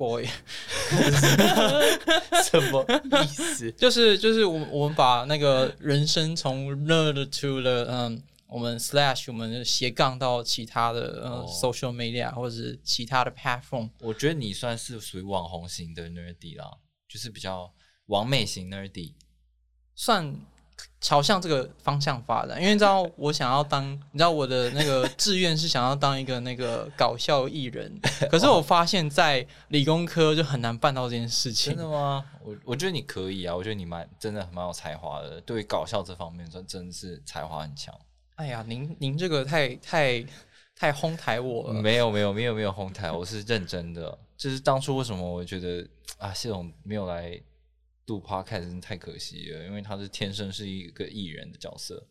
[0.00, 0.24] boy，
[2.42, 2.82] 什么
[3.22, 3.70] 意思？
[3.72, 13.90] 就是就是我我们把那个人生从 nerd to 了嗯，我们 slash 我们斜杠到其他的呃、哦 social media 或者是其他的 platform。
[14.00, 17.70] 我觉得你算是属于网红型的 nerdy 啦，就是比较
[18.06, 19.12] 完美型 nerdy。
[19.94, 20.34] 算
[21.00, 27.98] 朝向这个方向发展，因为你知道我想要当，你知道我的那个志愿是想要当一个那个搞笑艺人，
[28.30, 31.82] 可是我发现，在理工科就很难办到这件事情真。
[31.82, 32.24] 的吗？
[32.44, 37.94] 我我觉得你可以啊，我觉得你蛮真的蛮有才华的，对于搞笑这方面真真的是才华很强。
[38.36, 40.22] 哎呀，您您这个太太
[40.76, 41.80] 太哄抬我了。
[41.80, 44.18] 没有没有没有没有哄抬，我是认真的。
[44.36, 45.86] 就是当初为什么我觉得
[46.18, 47.38] 啊，谢总没有来
[48.10, 52.06] 录 podcast 真的太可惜了，因为他是天生是一个艺人的角色。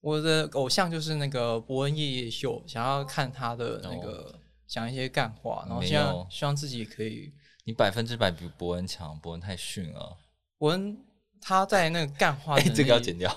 [0.00, 7.32] 我的偶像就是那个伯恩夜夜秀，想要看他的那哦个讲一些干话，然后希望希望自己可以。
[7.64, 10.16] 你百分之百比伯恩强，伯恩太逊了。
[10.56, 10.96] 伯恩
[11.40, 13.30] 他在那个干话这个要剪掉。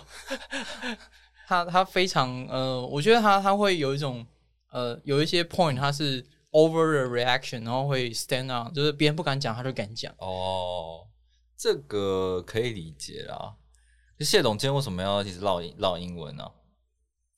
[1.48, 4.26] 他他非常呃，我觉得他他会有一种
[4.72, 10.14] 呃，有一些 point 他是 over the reaction，然后会 stand out，就是别人不敢讲他就敢讲。
[10.20, 11.06] 哦，
[11.62, 13.56] 这个可以理解啦。
[14.18, 16.44] 就谢董今天为什么要一直唠英唠英文呢、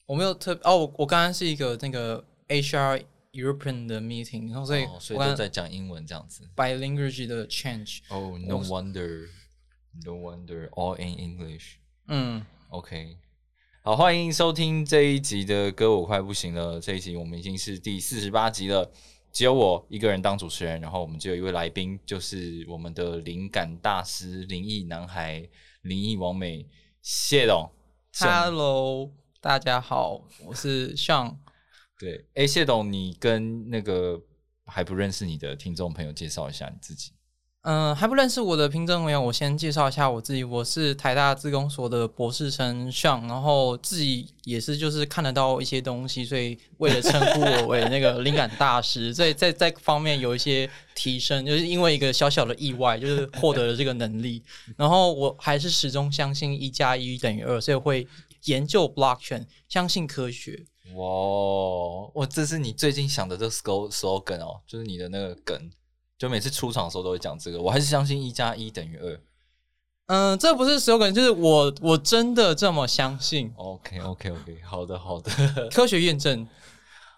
[0.06, 6.50] 我没有特哦，我我刚刚是一个那个 HR European 的 meeting，然后所以哦、所以都在讲英文这样子。
[6.56, 9.28] bilingual 的 change，Oh no wonder,
[10.06, 11.74] no wonder, all in English.
[12.08, 13.18] 嗯，OK，
[13.82, 16.78] 好，欢迎收听这一集的《歌我快不行了》。
[16.80, 18.90] 这一集我们已经是第四十八集了，
[19.34, 25.50] 只有我一个人当主持人，然后我们就有一位来宾，就是我们的灵感大师、灵异男孩、
[25.82, 26.70] 灵异王美
[27.02, 27.68] 谢董。
[28.12, 29.12] 谢 Hello，
[29.42, 31.36] 大家好，我是 Sean。
[31.98, 34.22] 对，哎，谢董，你跟那个
[34.66, 37.14] 还不认识你的听众朋友介绍一下你自己。
[37.64, 40.44] 嗯、还不认识我的听众朋友，我先介绍一下我自己。
[40.44, 54.44] 我是台大自工所的博士生 Sean，然后自己也是就是看得到一些东西，所以为了称呼我为那个灵感大师，所以在在方面有一些提升，就是因为一个小小的意外，就是获得了这个能力。
[54.76, 58.06] 然后我还是始终相信一加一等于二，所以会
[58.44, 60.66] 研究 blockchain，相信科学。
[60.96, 65.72] 哇，哇，这是你最近想的这个 slogan 哦，就是你的那个梗，
[66.24, 67.62] 就每次出场的时候都会讲这个。
[67.62, 69.22] 我还是相信一加一等于二。
[70.06, 75.30] 嗯，这不是 slogan，就是我我真的这么相信，OK OK OK，好的好的。
[75.70, 76.48] 科学验证。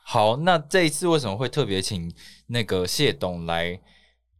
[0.03, 2.11] 好，那这一次为什么会特别请
[2.47, 3.79] 那个谢董来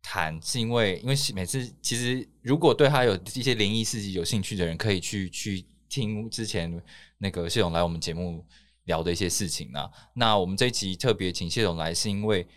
[0.01, 0.41] 谈？
[0.41, 6.81] 是因为因为每次其实如果对他有一些灵异事迹有兴趣的人，可以去去听之前
[7.19, 8.43] 那个谢董来我们节目
[8.85, 9.87] 聊的一些事情啊。
[10.15, 12.47] 那我们这一集特别请谢董来，是因为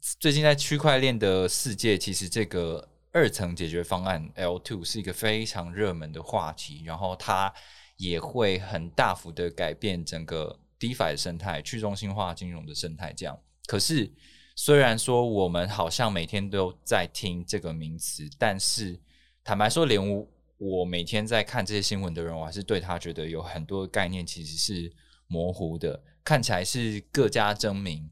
[0.00, 7.52] 最近在区块链的世界，其实这个二层解决方案 L two 是一个非常热门的话题，然后它
[7.96, 13.12] 也会很大幅的改变整个 DeFi 的生态、去中心化金融的生态。
[13.12, 14.10] 这样，可是
[14.54, 19.00] 虽然说我们好像每天都在听这个名词，但是
[19.42, 20.28] 坦白说，连我
[20.58, 24.92] 我每天在看这些新闻的人，我还是对他觉得有很多概念其实是
[25.26, 28.08] 模糊的，看起来是各家争鸣。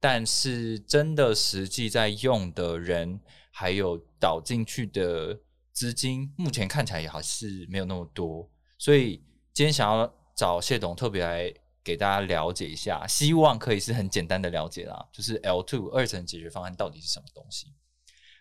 [0.00, 3.20] 但是真的实际在用的人，
[3.50, 5.40] 还有导进去的
[5.72, 8.48] 资金，目前看起来也还是没有那么多。
[8.78, 9.22] 所以
[9.52, 17.74] 今天想要找谢董特别来给大家了解一下，希望可以是很简单的了解啦，就是 L two 二层解决方案到底是什么东西。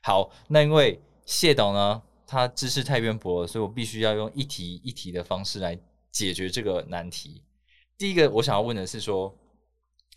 [0.03, 5.79] 好，那因为谢董呢，他知识太渊博了，所以我必须要用一题一题的方式来
[6.11, 7.43] 解决这个难题。
[7.97, 9.35] 第一个我想要问的是说，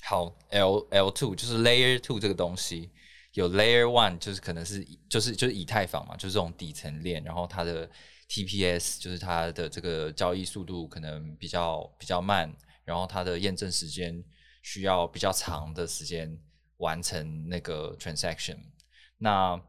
[0.04, 2.90] 好，L L two 就是 Layer two 这个东西，
[3.34, 7.88] 有 Layer one 就是可能是就是就是以太坊嘛，就是这种底层链，然后它的
[8.28, 12.52] TPS 就是它的这个交易速度可能比较比较慢，
[12.84, 14.24] 然后它的验证时间
[14.62, 16.36] 需要比较长的时间
[16.78, 18.56] 完成那个 transaction。
[19.18, 19.60] 那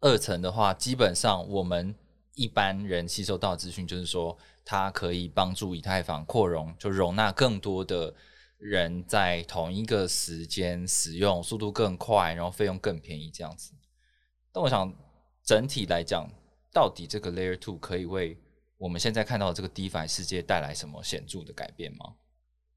[0.00, 1.94] 二层的话，基本上我们
[2.34, 8.12] 一般人吸收到资讯就是说，它可以帮助以太坊扩容，就容纳更多的
[8.64, 13.74] 人在同一个时间使用，速度更快，然后费用更便宜这样子。
[14.50, 14.90] 但我想
[15.44, 16.26] 整体来讲，
[16.72, 18.38] 到底这个 Layer Two 可以为
[18.78, 22.14] 我们现在看到的这个 DeFi 世界带来什么显著的改变吗？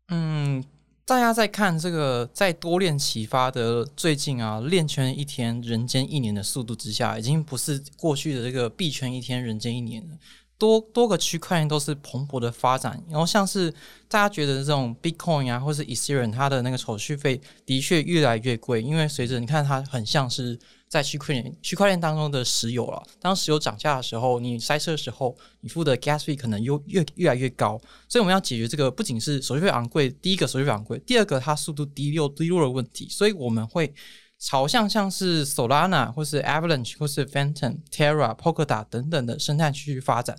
[0.10, 0.62] 嗯，
[1.06, 10.18] 大家在看这个在多链启发的最近啊，链圈一天人间一年的速度之下，已经不是过去的这个币圈一天人间一年了。
[10.58, 13.72] 多多个区块链都是蓬勃的发展，然后像是
[14.08, 20.58] 大家觉得这种 Bitcoin 啊，或是 Ethereum，它的那个手续费的确越来越贵，因为随着你看它很像是
[20.88, 23.04] 在区块链区块链当中的石油了。
[23.20, 27.80] 当石油涨价的时候，你塞车的时候，你付的 gas fee 可能又越越来越高。
[28.10, 33.08] 所以我们要解决这个，不仅是手续费昂贵，第一个手续费昂贵，第二个它速度低又低落的问题。
[33.10, 33.94] 所以我们会。
[34.40, 40.38] 朝向像是 Solana 或是 Avalanche 或是 Phantom、Terra、Polkadot 等等的生态区去发展。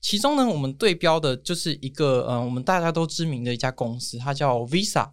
[0.00, 5.10] 其中呢，我们对标的就是一个呃，我们大家都知名的一家公司，它叫 Visa。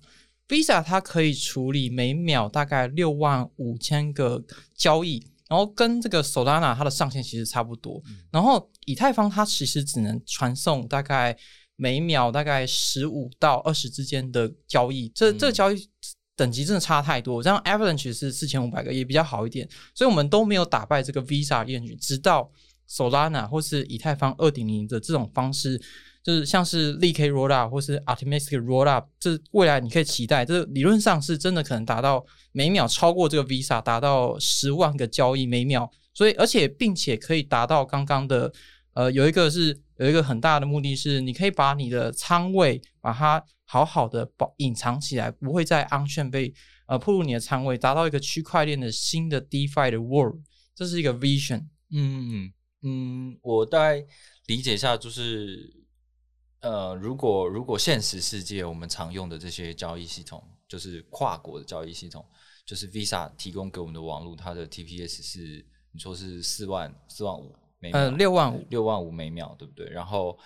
[0.48, 4.42] Visa 它可以处理每秒大概六万五千个
[4.75, 8.01] 交易，然后跟这个 Solana 它的上限其实差不多。
[8.31, 11.36] 然后以太坊它其实只能传送大概
[11.75, 15.90] 每秒大概十五到二十之间的交易，这这个交易。
[16.38, 22.50] 等级真的差太多，这样 Avalanche 是四千五百个也比较好一点，所以我们都没有打败这个 Visa 链，直到
[22.88, 25.81] Solana 或是以太坊二点零的这种方式，
[26.24, 38.54] 就是像是 l k Rollup 或是 Optimistic Rollup，这未来你可以期待，这理论上是真的可能达到每秒超过这个 Visa，达到十万个交易每秒，所以而且并且可以达到刚刚的，
[38.98, 43.44] 呃，有一个是有一个很大的目的是，你可以把你的仓位把它。
[43.70, 46.54] 好好的保隐藏起来，不会在安全被
[46.86, 50.40] 呃暴露你的仓位，达到一个区块链的新的 DeFi 的 world，
[50.74, 51.68] 这是一个 vision。
[51.92, 54.06] 嗯嗯，我大概
[54.46, 55.84] 理解一下，就是
[56.62, 62.26] 呃，如果如果现实世界我们常用的这些交易系统，就是跨国的交易系统，
[62.66, 69.90] 就是 Visa 提供给我们的网络，它的 TPS 是你说是四万四万五每呃六万五六万五每秒，对不对？
[69.90, 70.38] 然后。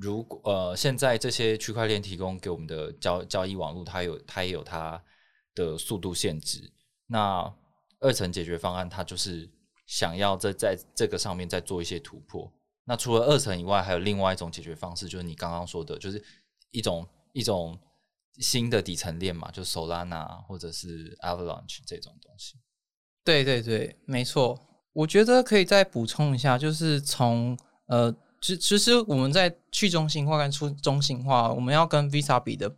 [0.00, 5.02] 如果呃，现在这些区块链提供给我们的交交易网络，它有它也有它
[5.56, 6.72] 的速度限制。
[7.08, 7.52] 那
[7.98, 9.50] 二层解决方案，它就是
[9.88, 12.48] 想要在在这个上面再做一些突破。
[12.84, 16.24] 那除了二层以外，还有另外一种解决方式，就是你刚刚说的，就是
[16.70, 17.76] 一种一种
[18.34, 22.54] 新的底层链嘛，就 Solana 或者是 Avalanche 这种东西。
[23.24, 24.56] 对对对，没错。
[24.98, 27.56] 我觉得可以再补充一下，就是从
[27.86, 28.14] 呃。
[28.40, 32.72] 其其实我们在去中心化跟出中心化，我们要跟 Visa 比的，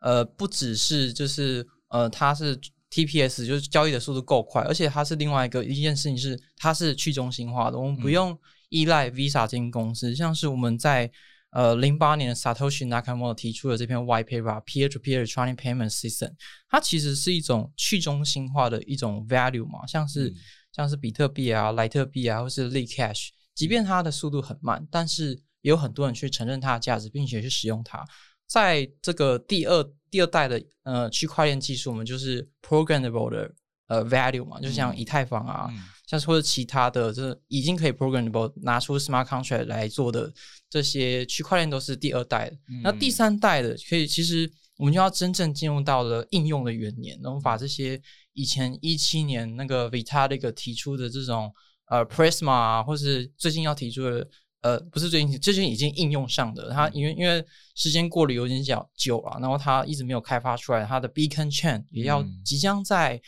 [0.00, 2.58] 呃，不只是就是呃，它是
[2.90, 8.36] TPS，就是交易的速度够快，而且它是另外一个一件事情是，它是去中心化的，我们不用
[8.68, 10.12] 依赖 Visa 这间公司。
[10.12, 11.08] 像是我们在
[11.50, 16.32] 呃零八年的 Satoshi Nakamoto 提出的这篇 White Paper Peer to Peer Electronic Payment System，
[16.68, 20.34] 它其实是一种去中心化的一种 value 嘛，像是
[20.76, 23.28] 像是比特币啊、莱特币啊，或是 l Cash。
[23.54, 25.30] 即便它的速度很慢，但是
[25.62, 28.04] 也有很多人去承认它的价值，并且去使用它。
[28.46, 33.50] 在这个第二第二代的呃区块链技术，我们就是 programmable 的
[33.86, 35.72] 呃 value 嘛，就像以太坊啊，
[36.06, 40.30] 像是或者其他的，就是已经可以 programmable 拿出 smart contract 来做的
[40.68, 42.56] 这些区块链都是第二代的。
[42.82, 47.98] 那第三代的，可以其实我们就要真正进入到了应用的元年，然后把这些
[48.36, 51.52] 以前一七年那个 Vitalik 提出的这种。
[51.88, 54.28] 呃，Prisma 啊，或是最近要提出的，
[54.60, 57.40] 呃，不是最近，最近已经应用上的，它因为因为
[57.76, 63.22] 时间过了有点久久了，然后它一直没有开发出来，它的 Beacon Chain 也要即将在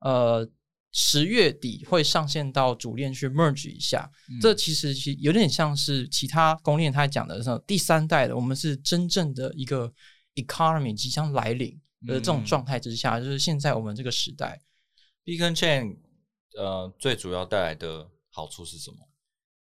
[0.00, 0.46] 呃
[0.92, 4.10] 十月底会上线到主链去 merge 一下，
[4.42, 9.90] 这其实其有点像是其他公链它讲的，第三代的，我们是真正的一个
[10.34, 14.60] economy 即将来临的这种状态之下，就是现在我们这个时代
[15.24, 15.98] ，Beacon Chain。
[16.54, 18.98] 呃，最主要带来的好处是什么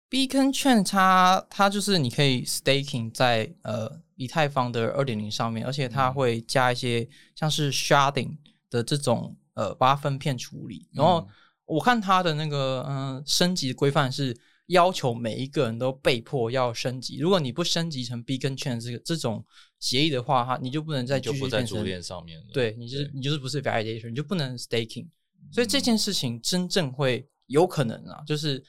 [0.08, 8.38] ？Beacon 券它它就是你可以 staking 在呃以太坊的二点零上面，而且它会加一些像是 sharding
[8.70, 10.88] 的这种呃八分片处理。
[10.94, 11.28] 然后
[11.66, 19.44] 我看它的那个嗯升级规范是要求每一个人都被迫要升级，如果你不升级成 Beacon 券这个这种
[19.80, 22.46] 协议的话，哈，你就不能再就不在主链上面了。
[22.54, 25.08] 对，你就是你就是不是 validation，你就不能 staking。
[25.52, 28.64] 所以这件事情真正会有可能啊，就是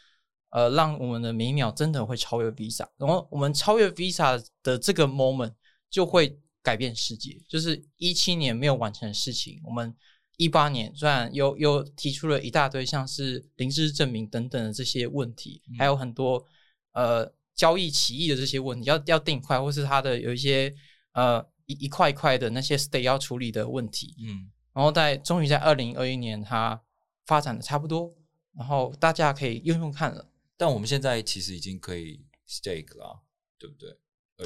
[0.51, 5.55] 呃，让我们的每秒真的会超越 Visa，然后我们超越 Visa 的这个 moment
[5.89, 7.41] 就会改变世界。
[7.49, 9.95] 就是一七年没有完成的事情，我们
[10.37, 16.45] 一八年虽然又又提出了一大堆像是零知识证明等等的这些问题，还有很多
[16.93, 20.71] 呃交易歧义的这些问题要要定块，或是它的有一些
[21.17, 24.53] 呃一一块一块的那些 state 要处理的问题，嗯。
[24.73, 26.79] 然后在终于在二零二一年，它
[27.25, 28.15] 发展的差不多，
[28.53, 30.31] 然后大家可以用用看了。
[30.59, 33.23] 但我们现在其实已经可以 stake 了，
[33.59, 33.97] 对不对？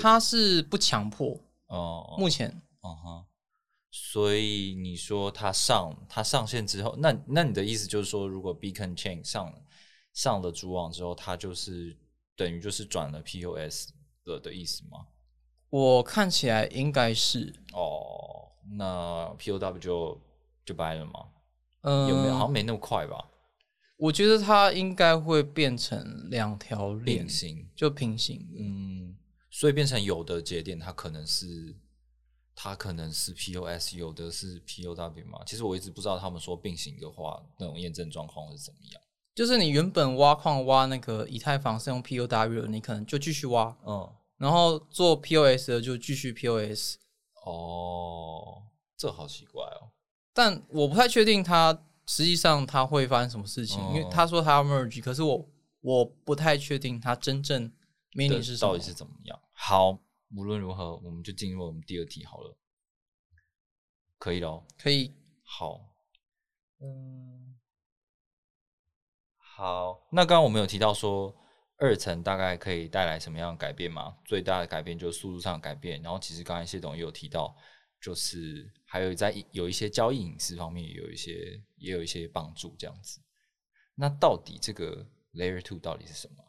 [0.01, 1.37] 它是不强迫，
[1.67, 2.49] 哦，目前
[2.83, 3.27] 嗯哼，
[3.91, 9.53] 所以你说它上它上线之后，那那你的意思就是说，如果 Beacon Chain 上
[10.13, 11.99] 上了主网之后，它就是
[12.37, 13.89] 等于就是转了 POS
[14.25, 15.09] 的的意思吗？
[15.71, 20.21] 我看起来应该是，哦，那 POW 就
[20.65, 21.29] 就掰了吗？
[21.83, 22.35] 嗯、有没有？
[22.35, 23.25] 好像没那么快吧？
[23.97, 28.59] 我觉得它应该会变成两条链并，行，就平行的。
[28.59, 29.17] 嗯，
[29.51, 31.77] 所以变成有的节点它可能是
[32.55, 35.41] 它可能是 POS，有的是 POW 嘛。
[35.47, 39.01] 其实我一直不知道他们说并行的话，那种验证状况是怎么样。
[39.35, 44.11] 就是你原本挖矿挖那个以太坊是用 POW，的你可能就继续挖，嗯，
[44.41, 46.97] 然后做 POS 的就继续 POS。
[47.45, 48.63] 哦，
[48.97, 49.93] 这好奇怪哦。
[50.33, 55.47] 但我不太确定它实际上它会发生什么事情，因为哦他说他要 merge，可是我
[55.83, 57.71] 我不太确定它真正
[58.13, 58.73] meaning 是什么。
[58.73, 59.39] 到底是怎么样？
[59.53, 59.99] 好，
[60.35, 62.57] 无论如何，我们就进入我们第二题好了，
[64.19, 64.65] 可以喽。
[64.79, 65.15] 可以？
[65.45, 65.81] 好，
[66.81, 67.59] 嗯，
[69.37, 70.07] 好。
[70.13, 71.35] 那刚刚我们有提到说，
[71.81, 74.15] 二层大概可以带来什么样的改变吗？
[74.25, 76.01] 最大的改变就是速度上的改变。
[76.03, 77.57] 然后其实刚才谢总也有提到，
[78.01, 83.19] 就是还有在有一些交易隐私方面有一些也有一些帮助这样子。
[83.95, 86.45] 那到底这个 Layer Two 到底是什么？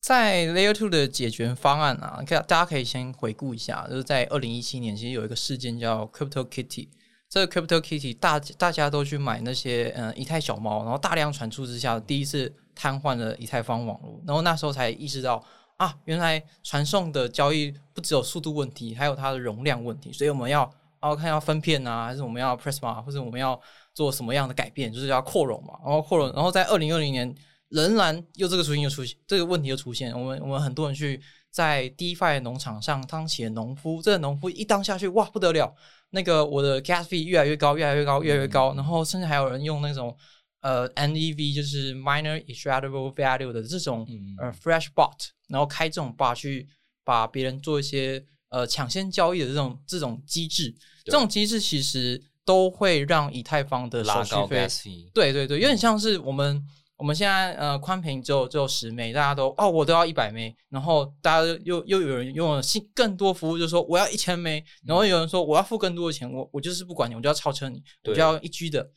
[0.00, 6.88] 在 Layer Two 的解决方案啊，大家可以先回顾一下，就是在二零一七年，其实有一个事件叫 Crypto Kitty。
[7.28, 15.42] 这个 Crypto Kitty 大大家都去买那些嗯以太小猫，然后大量传出之下，第一次瘫痪了以太坊网络，然后那时候才意识到
[15.76, 23.58] 啊，原来传送的交易不只有速度问题，还有它的容量问题，所以我们要哦看要分片啊，还是我们要 Prisma，或者我们要
[23.94, 27.34] 做什么样的改变，就是要扩容嘛，然后扩容，然后在二零二零年
[27.68, 35.74] 仍然又这个出现又出现这个问题又出现，我们我们很多人去在 DeFi 农场上当起了农夫，这个农夫一当下去哇不得了，
[36.10, 40.14] 那个我的 gas fee 越来越高，越来越高，越来越高，然后甚至还有人用那种
[40.60, 46.68] 呃 NEV 就是 minor extractable value 的这种嗯呃 fresh bot，然后开这种 bot 去
[47.04, 50.74] 把别人做一些呃抢先交易的这种这种机制，
[51.04, 54.68] 这种机制其实都会让以太坊的手续费
[55.14, 56.62] 对对对，有点像是我们
[56.96, 68.90] 我们现在呃宽屏只有只有十枚，大家都哦我都要一百枚，然后大家又又有人用了新更多服务，就说我要一千枚，然后有人说我要付更多的钱，我我就是不管你，我就要超车你，我就要一 G 的，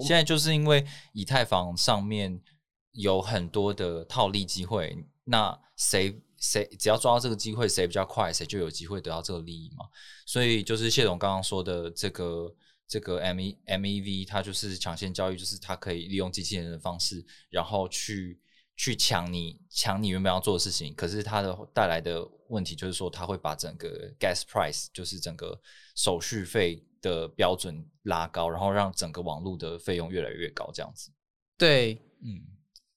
[0.00, 2.40] 现在就是因为以太坊上面
[2.92, 9.86] 有很多的套利机会，那谁谁只要抓到这个机会，谁比较快，谁就有机会得到这个利益嘛。
[10.26, 12.54] 所以就是谢总刚刚说的这个
[12.86, 18.40] 这个 M E M E V，它就是抢先交易，就是它可以利用机器人的方式，然后去
[18.76, 20.94] 去抢你抢你原本要做的事情。
[20.94, 25.60] 可是它的带来的问题就是说，它会把整个 gas price，就是整个
[25.94, 31.10] 手续费的标准拉高，然后让整个网络的费用越来越高，这样子。
[31.56, 32.02] 对。
[32.22, 32.40] 嗯，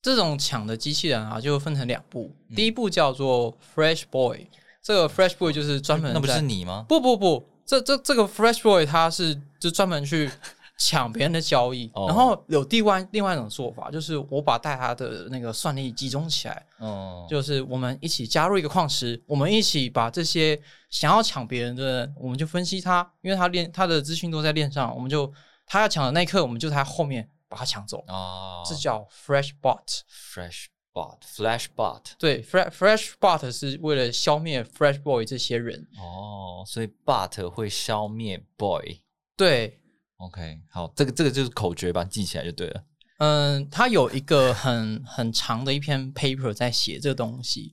[0.02, 2.34] 这种抢的机器人啊，就分成两步。
[2.48, 4.48] 嗯第一步叫做 Fresh Boy，
[4.82, 6.86] 这个 Fresh Boy 就是专门那不是你吗？
[6.88, 10.32] 不不不，这这这个 Fresh Boy 它是就专门去
[10.80, 20.60] 抢别人的交易，哦然后有另外另外一种做法，就是我把大家的那个算力集中起来，嗯，就是我们一起加入一个矿池，我们一起把这些
[20.90, 25.32] 想要抢别人的人，我们就分析他，因为他链他的资讯都在链上，我们就
[25.66, 30.02] 他要抢的那一刻，我们就在他后面把他抢走，哦，这叫 Fresh Bot。
[30.10, 32.02] Fresh Bot、Flash Bot。
[32.18, 35.88] 对，Fresh Fresh Bot 是为了消灭 Fresh Boy 这些人。
[35.98, 39.02] 哦，所以 Bot 会消灭 Boy。
[39.36, 39.79] 对，
[40.20, 42.84] OK，好，这个这个就是口诀吧，记起来就对了。
[43.20, 47.72] 嗯，他有一个很很长的一篇 paper 在写这个东西。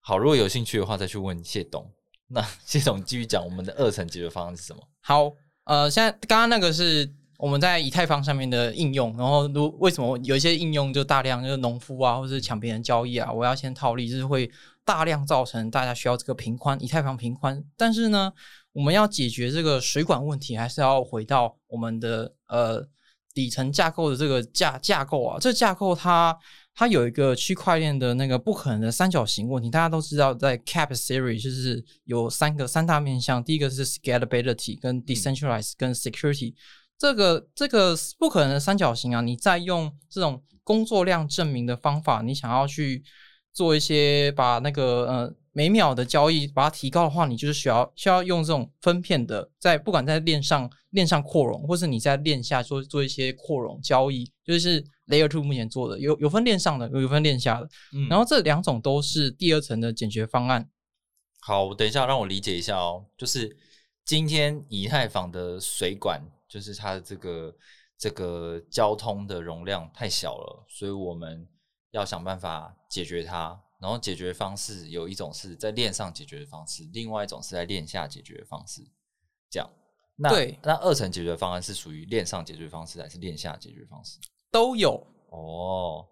[0.00, 1.90] 好，如果有兴趣的话，再去问谢董。
[2.28, 4.82] 那谢董继续讲我们的二层解决方案是什么？
[5.00, 5.32] 好，
[5.64, 14.48] 呃，现在刚刚那个是我们在以太坊上面的应用，然后如为什么有一些应用就大量就是农夫啊，或是抢别人交易啊，我要先套利，就是会
[14.84, 17.62] 大量造成大家需要这个平宽，以太坊平宽。
[17.76, 18.32] 但是呢，
[18.72, 22.86] 我们要解决这个水管问题，还是要回到我们的呃
[23.34, 26.36] 底层架构的这个架架构啊，这架构它
[26.74, 29.68] 它有一个区块链的那个不可能的三角形问题。
[29.68, 36.54] 大家都知道，在 Cap Theory 就是有三个三大面向，第一个是 Scalability、跟 Decentralized、跟 Security。
[36.96, 43.04] 这个这个不可能的三角形啊，你再用这种工作量证明的方法，你想要去
[43.52, 60.70] 做一些把那个呃每秒的交易把它提高的话，你就是需要需要用这种分片的，在不管在链上链上扩容，或是你在链下做做一些扩容交易，就是 Layer Two 目前做的有有分链上的，有分链下的，嗯然后这两种都是第二层的解决方案。
[61.40, 63.04] 好，等一下让我理解一下哦。
[63.16, 63.56] 就是
[64.04, 67.52] 今天以太坊的水管，就是它的这个
[67.98, 71.48] 这个交通的容量太小了，所以我们
[71.90, 73.60] 要想办法解决它。
[73.80, 78.82] 然后解决方式有一种是在链上解决的方式，另外一种是在链下解决的方式。
[79.50, 79.70] 这样，
[80.16, 84.18] 那对那二层解决方案是属于链上解决方式还是链下解决方式？
[84.50, 86.06] 都有，哦，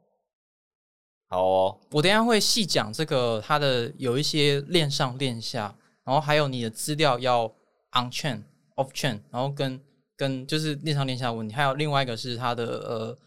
[1.29, 7.47] 好哦，我等一下会细讲这个它的有一些链上链下，然后还有你的资料要
[7.93, 8.43] on chain
[8.77, 9.83] off chain，然后跟
[10.17, 13.19] 跟就是链上链下的问题，还有另外一个是它的呃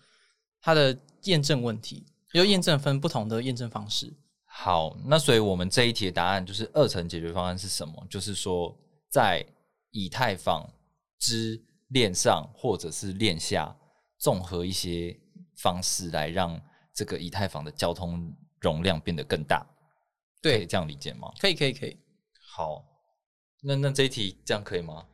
[0.61, 4.11] 它的验证问题，就验证分不同的验证方式。
[4.61, 8.05] 好，那所以我们这一题的答案就是二层解决方案是什么？
[8.09, 8.77] 就是说，
[9.09, 9.45] 在
[9.91, 10.69] 以太坊
[11.17, 13.73] 之链上或者是链下，
[14.17, 15.17] 综合一些
[15.55, 16.59] 方式来让
[16.93, 19.65] 这个以太坊的交通容量变得更大。
[20.41, 21.31] 对，这样理解吗？
[21.39, 21.97] 可以可以可以，
[22.53, 22.83] 好，
[23.63, 25.05] 那那这一题这样可以吗？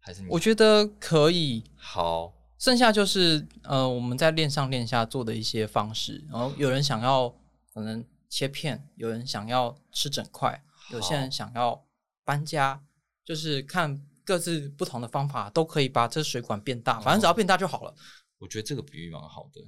[0.00, 1.64] 还是你我觉得可以。
[1.76, 7.30] 好剩下就是呃我们在链上链下做的一些方式，然后有人想要
[7.72, 11.86] 可能切片，有人想要吃整块，有些人想要
[12.24, 12.82] 搬家，
[13.26, 17.94] 就是看各自不同的方法都可以把这水管变大，反正只要变大就好了。
[18.38, 19.60] 我觉得这个比喻蛮好的。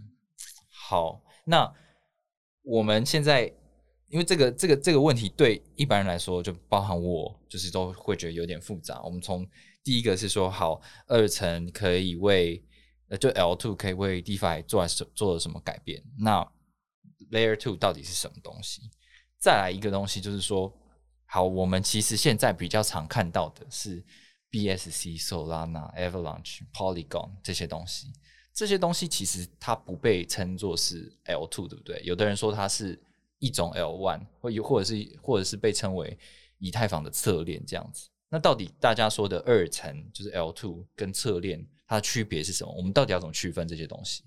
[0.71, 1.71] 好，那
[2.62, 3.52] 我们现在
[4.09, 9.02] 因为这个这个这个问题对一般人来说，就包含我，就是都会觉得有点复杂。
[9.02, 9.47] 我们从
[9.83, 12.64] 第一个是说，好，二层可以为
[13.09, 16.02] 呃，就 L two 可以为 DeFi 做了什做了什么改变？
[16.18, 16.50] 那
[17.30, 18.83] Layer two 到底是什么东西？
[19.38, 20.73] 再来一个东西就是说，
[21.26, 24.04] 好，我们其实现在比较常看到的是
[24.50, 28.12] BSC、Solana、Avalanche、Polygon 这些东西。
[28.52, 32.00] 这些东西其实它不被称作是 L two，对不对？
[32.04, 33.02] 有的人说它是
[33.40, 36.16] 一种 L one，或有或者是或者是被称为
[36.59, 38.09] 以太坊的侧链这样子。
[38.29, 42.72] 那到底大家说的二层就是 L two 跟侧链，它的区别是什么？
[42.72, 44.22] 我们到底要怎么区分这些东西？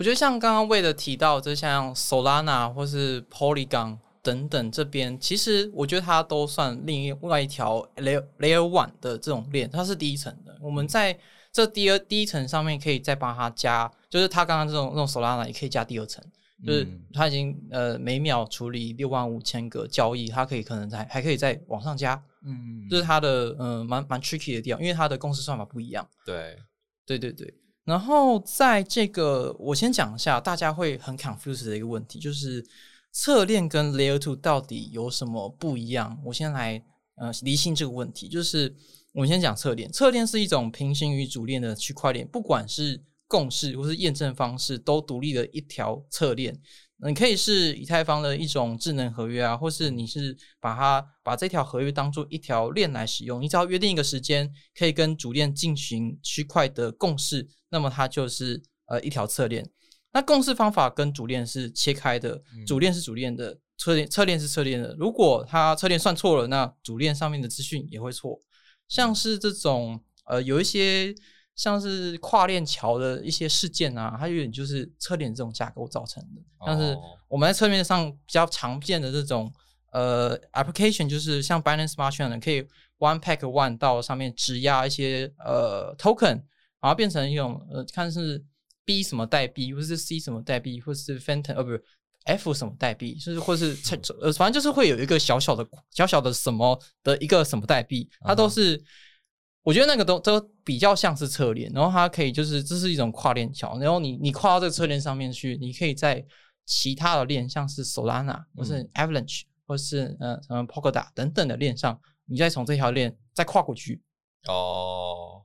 [0.00, 10.56] 我觉得像刚刚为了提到，就像 Solana 或是 Polygon 等等这边，其实我觉得它都算另外一条 Layer Layer One 的这种链，它是第一层的。
[10.62, 11.18] 我们在
[11.52, 16.24] 这第二第一层上面可以再帮它加，就是它刚刚这种这种 Solana 也可以加第二层，
[16.64, 17.02] 就是嗯。
[17.12, 22.14] 它已经呃每秒处理六万五千个交易，它可以可能还还可以再往上加，
[22.46, 22.86] 嗯。
[22.88, 26.08] 这是它的嗯蛮蛮 tricky 的地方，因为它的公式算法不一样。
[26.24, 26.56] 对，
[27.04, 27.52] 对对对，
[27.90, 32.64] 然后在这个我先讲一下，大家会很 confuse 的一个问题，就是
[33.10, 36.16] 侧链跟 Layer Two 到底有什么不一样？
[36.24, 36.80] 我先来
[37.16, 38.72] 呃厘清这个问题，就是
[39.12, 46.56] 我们先讲侧链，侧链是一种平行于主链的区块链，不管是共识或是验证方式，都独立的一条侧链。
[47.02, 59.68] 你可以是以太坊的一种智能合约啊，或是你是把它把这条合约当做一条链来使用，你只要约定一个时间，可以跟主链进行区块的共识，那么它就是呃一条侧链。
[60.12, 64.94] 那共识方法跟主链是切开的，主链是主链的，侧链侧链是侧链的。
[64.98, 68.40] 如果它侧链算错了，那主链上面的资讯也会错。
[68.88, 71.14] 像是这种呃有一些
[71.54, 76.42] 像是跨链桥的一些事件啊，它有点就是侧链这种架构造成的。
[76.66, 79.52] 像是哦我们在侧面上比较常见的这种
[79.92, 82.62] 呃 application，就是像 Binance Smart Chain 可以
[82.98, 86.42] one pack one 到上面质押一些呃 token，
[86.80, 88.44] 然后变成一种呃看是
[88.84, 91.84] B 什么代币，或是 C 什么代币，或是 Phantom 呃不是
[92.24, 93.76] F 什么代币，就是或是
[94.20, 98.82] 呃反正就是会有一个小小的小小的什么的一个什么代币，它都是。
[99.62, 106.24] 我觉得那个都都比较像是侧链，然后它可以就是这是一种跨链桥，然后你你跨到这个侧链上面去，你可以在
[106.64, 114.00] 其他的链，像是 Solana 或是 Avalanche、或是呃什么 Polkadot 等等的链上，你再从这条链再跨过去。
[114.48, 115.39] 哦，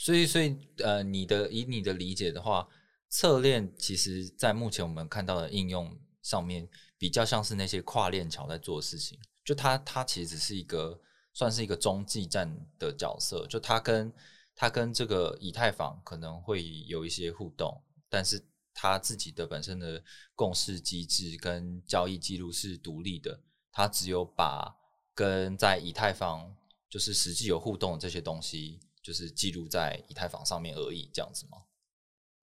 [0.00, 2.66] 所以所以呃，你的以你的理解的话，
[3.10, 9.18] 侧链其实在目前我们看到的应用上面，比较像是那些跨链桥在做的事情。
[9.44, 10.98] 就它它其实是一个
[11.34, 14.10] 算是一个中继站的角色，就它跟
[14.56, 20.02] 它跟这个以太坊可能会有一些互动，但是它自己的本身的
[20.34, 23.38] 共识机制跟交易记录是独立的，
[23.70, 24.74] 它只有把
[25.14, 26.56] 跟在以太坊
[26.88, 31.58] 就是实际有互动的这些东西，就是记录在以太坊上面而已，这样子吗？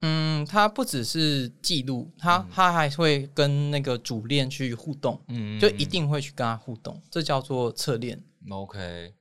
[0.01, 8.23] 嗯，它不只是记录，它嗯它还会跟那个主链去互动，嗯就一定会去跟它互动，这叫做侧链。
[8.51, 9.15] OK。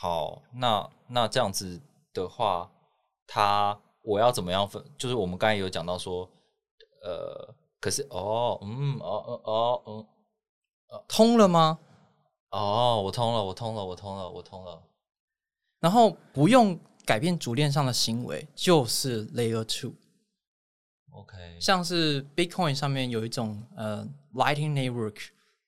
[0.00, 1.80] 好，那那这样子
[2.12, 2.70] 的话，
[3.26, 4.84] 它我要怎么样分？
[4.96, 6.28] 就是我们刚才有讲到说，
[7.02, 10.06] 呃，可是哦，嗯，哦哦哦，
[10.92, 11.78] 嗯，通了吗？
[12.50, 14.82] 哦，我通了，我通了，我通了，我通了。
[15.82, 19.94] 然后不用改变主链上的行为，就是 Layer Two。
[21.10, 25.16] OK，像是 Bitcoin 上面有一种呃 Lightning Network，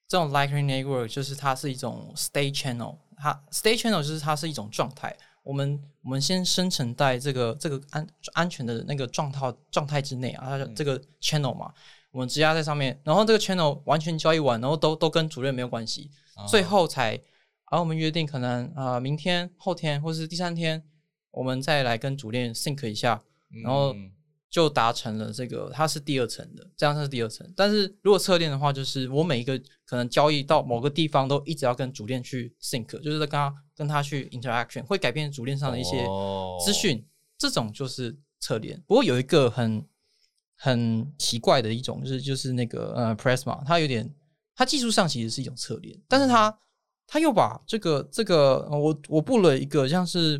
[0.08, 5.14] 这种 Lightning Network 就是它是一种 State Channel，它 State Channel 就是它是一种状态。
[5.42, 11.74] 我们我们先生成在这个这个安安全的那个状态状态之内啊，它这个 channel 嘛，
[12.12, 16.10] 我们质押在上面，然后这个 channel 完全交易完，然后都都跟主链没有关系，
[16.48, 17.20] 最后才，
[17.66, 20.82] 而、我们约定可能啊、呃明天、后天或是第三天，
[21.30, 23.22] 我们再来跟主链 sync 一下，
[23.62, 24.10] 然后嗯
[24.50, 27.52] 就达成了这个，它是第二层的，这样它是第二层。
[27.56, 37.04] 但是如果侧链的话，就是我每一个可能交易到某个地方，都一直要跟主链去 sync，就是在跟他跟他去 interaction，会改变主链上的一些哦资讯，
[37.36, 38.80] 这种就是侧链。
[38.86, 39.84] 不过有一个很
[40.54, 44.08] 很奇怪的一种，就是就是那个呃 Prisma，它有点，
[44.54, 46.56] 它技术上其实是一种侧链，但是它
[47.14, 50.36] 他又把这个这个我我布了一个像是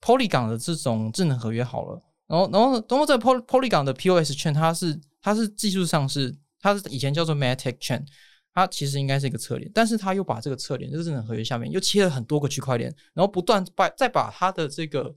[0.00, 8.02] Polygon 的这种智能合约好了，然后然后然后这 Poly Polygon 的 POS 券，它是它是技术上是它是以前叫做 Matic Chain。
[8.54, 15.14] 它其实应该是一个侧链，但是它又把这个侧链，就是智能合约下面又切了很多个区块链，然后不断把再把它的这个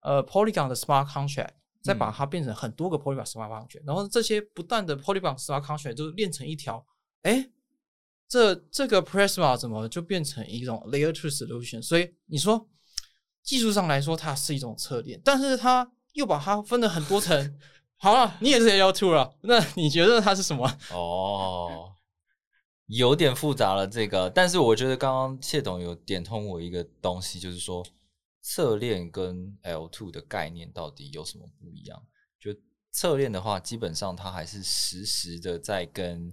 [0.00, 1.50] 呃 Polygon 的 Smart Contract
[1.82, 6.82] 再把它变成很多个 Polygon Smart Contract，、然后这些不断的 Polygon Smart Contract 就练成一条，
[7.24, 7.46] 哎，
[8.28, 11.80] 这这个 Prisma 怎么就变成一种 Layer Two Solution？
[11.82, 12.68] 所以你说
[13.42, 17.58] 技术上来说它是一种侧链，但是它又把它分了很多层。
[17.96, 20.70] 好了，你也是 Layer Two 了，那你觉得它是什么？
[20.92, 21.94] 哦，
[22.86, 27.84] 有点复杂了这个，但是我觉得刚刚谢董有点通我一个东西，就是说
[28.42, 32.00] 侧链跟 L two 的概念到底有什么不一样？
[32.38, 32.54] 就
[32.92, 36.32] 侧链的话，基本上它还是实时的在跟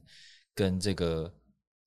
[0.54, 1.34] 跟这个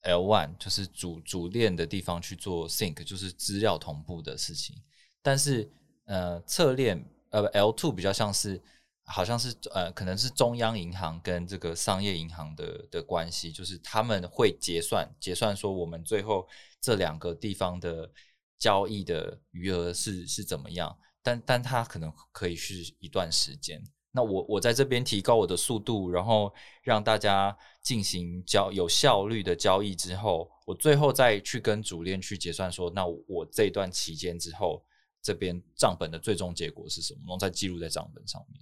[0.03, 4.77] L one 就是主主链的地方去做 sync，就是资料同步的事情。
[5.23, 5.71] 但是
[6.05, 8.61] 呃，侧链呃 L two 比较像是
[9.05, 16.49] 好像是呃，可能是中央银行跟这个商业银行的的关系，就是他们会结算结算说我们最后
[16.81, 18.11] 这两个地方的
[18.59, 23.83] 交易的余额是是怎么样，但但它可能可以是一段时间。
[24.11, 34.83] 那我我在这边提高我的速度，然后让大家进行交有效率的交易之后，我最后再去跟主链去结算说，那我这一段期间之后，
[35.23, 38.61] 这边账本的最终结果是什么，然后再记录在账本上面。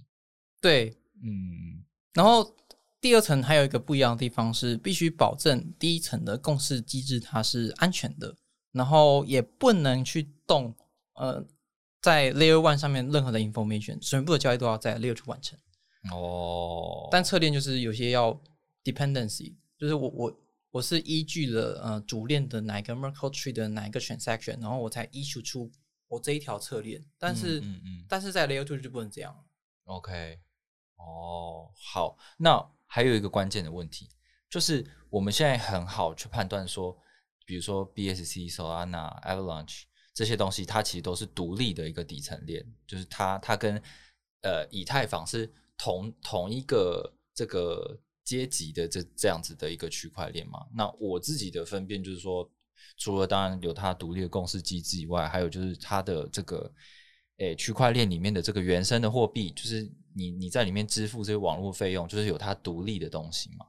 [0.59, 0.89] 对，
[1.23, 1.83] 嗯，
[2.13, 2.55] 然后
[2.99, 8.35] 第二层还有一个不一样的地方是，必须保证第一层的共识机制它是安全的，
[8.73, 10.75] 然后也不能去动
[11.13, 11.45] 呃
[12.01, 15.57] 在 Layer One 上面任何的 information，全部的交易都要在 Layer Two 完成。
[16.11, 18.39] 哦，但侧链就是有些要
[18.83, 20.39] dependency，就是我我
[20.71, 25.71] 我是依据了呃主链的哪一个 Merkle Tree 的哪一个 transaction，然后我才 issue 出
[26.07, 29.35] 我这一条侧链，但是、嗯嗯嗯但是在 Layer Two 就不能这样。
[29.85, 30.39] OK，
[30.95, 34.09] 哦，好，那还有一个关键的问题，
[34.49, 36.97] 就是我们现在很好去判断说，
[37.45, 39.83] 比如说 BSC、Solana、Avalanche
[40.17, 43.79] 这些东西，它其实都是独立的一个底层链，就是它它跟
[44.41, 50.65] 呃以太坊是同同一个这个阶级的这这样子的一个区块链嘛。
[50.73, 52.49] 那我自己的分辨就是说，
[52.97, 56.73] 除了当然有它独立的共识机制以外，还有就是它的这个。
[57.39, 63.67] 诶，区块链里面的这个原生的货币，就是你你在里面支付这些网络费用，就是有它独立的东西嘛。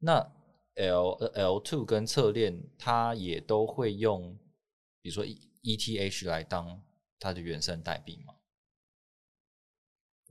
[0.00, 0.32] 那
[0.74, 4.36] L L two 跟侧链，它也都会用，
[5.00, 6.80] 比如说一 ETH 来当
[7.18, 8.34] 它的原生代币吗。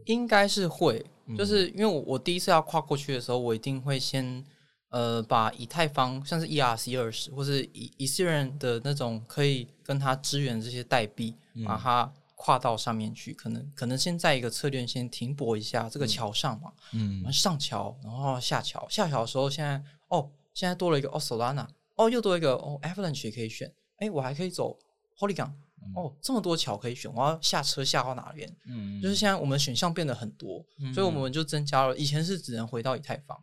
[0.06, 1.36] 应该是会，嗯。
[1.36, 4.44] 就是因为我我第一次要跨过去的时候，我一定会先
[4.90, 11.64] 呃把以太坊像是 ERC 二十或是以以色列的那种可以跟它支援这些代币，嗯。
[11.64, 16.08] 把它跨到上面去，可能可能先在一个侧链先停泊一下这个嗯。
[16.08, 24.78] 桥上嘛，我嗯们上桥，然后下桥，下桥的时候现在哦现在多了一个哦 Solana，哦又多一个哦 Avalanche 也可以选，哎我还可以走
[25.18, 25.52] Polygon，
[25.96, 28.50] 哦这么多桥可以选，我要下车下到哪边？
[28.68, 31.96] 嗯就是现在我们选项变得很多，所以我们就增加了。
[31.98, 33.38] 以前是只能回到以太坊，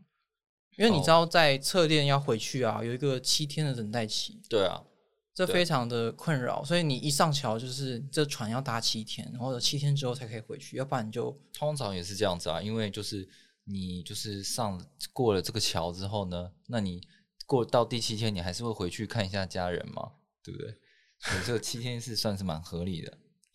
[0.76, 4.82] 因为你知道在侧链要回去啊，有一个七天的等待期，对啊，
[5.34, 6.64] 这非常的困扰。
[6.64, 13.28] 所以你一上桥就是这船要搭七天，然后七天之后才可以回去，要不然你就通常也是这样子啊，因为就是
[13.64, 17.00] 你就是上过了这个桥之后呢，那你
[17.46, 20.74] 过到第七天，你还是会回去看一下家人嘛，对不对？
[21.20, 23.12] 所以这个七天是算是蛮合理的。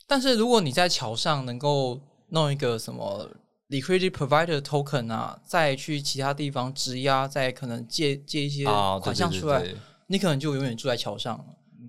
[0.08, 2.00] 但是如果你在桥上能够
[2.30, 3.30] 弄一个什么
[3.70, 11.46] liquidity provider token 啊，再去其他地方质押，再可能借借一些款项出来，对对对你可能就永远住在桥上了。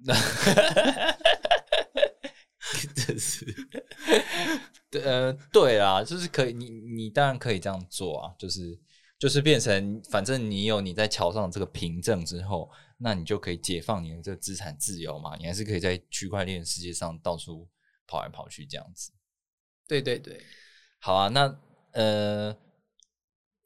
[2.95, 3.45] 真是，
[4.91, 8.79] 对呃，对啦，就是可以，你你当然可以这样做啊，就是
[9.19, 17.69] 就是变成，反正你有你在桥上这个凭证之后，那你就可以解放你的这个资产自由嘛，你还是可以在区块链世界上到处
[18.07, 19.13] 跑来跑去这样子。
[19.87, 20.43] 对对对，
[20.99, 21.61] 好啊，那
[21.93, 22.57] 呃，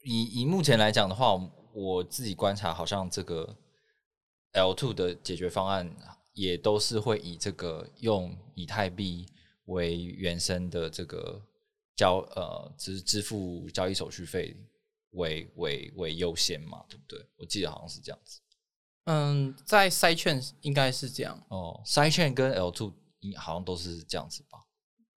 [0.03, 1.35] 以以目前来讲的话，
[1.73, 3.57] 我自己观察，好像这个
[4.53, 5.88] L two 的解决方案
[6.33, 9.27] 也都是会以这个用以太币
[9.66, 11.40] 为原生的这个
[11.95, 14.57] 交呃支支付交易手续费
[15.11, 17.25] 为为为优先嘛，对不对？
[17.37, 18.40] 我记得好像是这样子。
[19.05, 22.93] 嗯，在 side chain 应该是这样，哦，Sidechain 跟 L two
[23.37, 24.59] 好像都是这样子吧？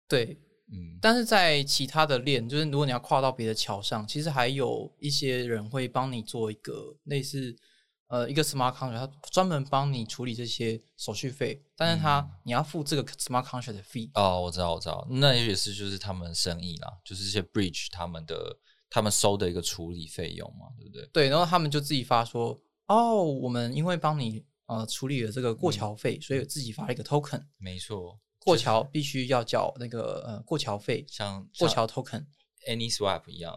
[0.08, 0.40] 对。
[0.72, 7.56] 嗯，但是在其他的链，就是如果你要跨到别的桥上，其实还有一些人会帮你做一个类似
[8.08, 14.10] 呃一个 smart contract，他专门帮你处理这些手续费，但是他、嗯你要付这个 smart contract 的 fee。
[14.16, 18.58] 哦，我知道，我知道，那也是就是他们生意啦，就是这些 bridge 他们的
[18.90, 21.06] 他们收的一个处理费用嘛，对不对？
[21.14, 32.26] 对，然后他们就自己发说，哦，我们因为帮你呃处理了这个过嗯桥费，所以自己发了一个 token，没错，过就是桥必须要缴那个呃过桥费，像过像桥 token。
[32.66, 33.54] AnySwap 一样，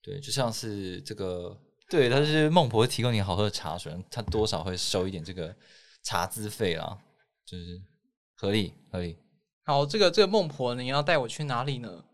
[0.00, 5.52] 对对，就像是这个，对，它是孟婆提供你好喝的茶水，它多少会收一点这个
[6.04, 6.96] 茶资费啦，
[7.44, 7.82] 就是
[8.36, 9.18] 合理合理。
[9.64, 12.04] 好，这个这个孟婆，你要带我去哪里呢？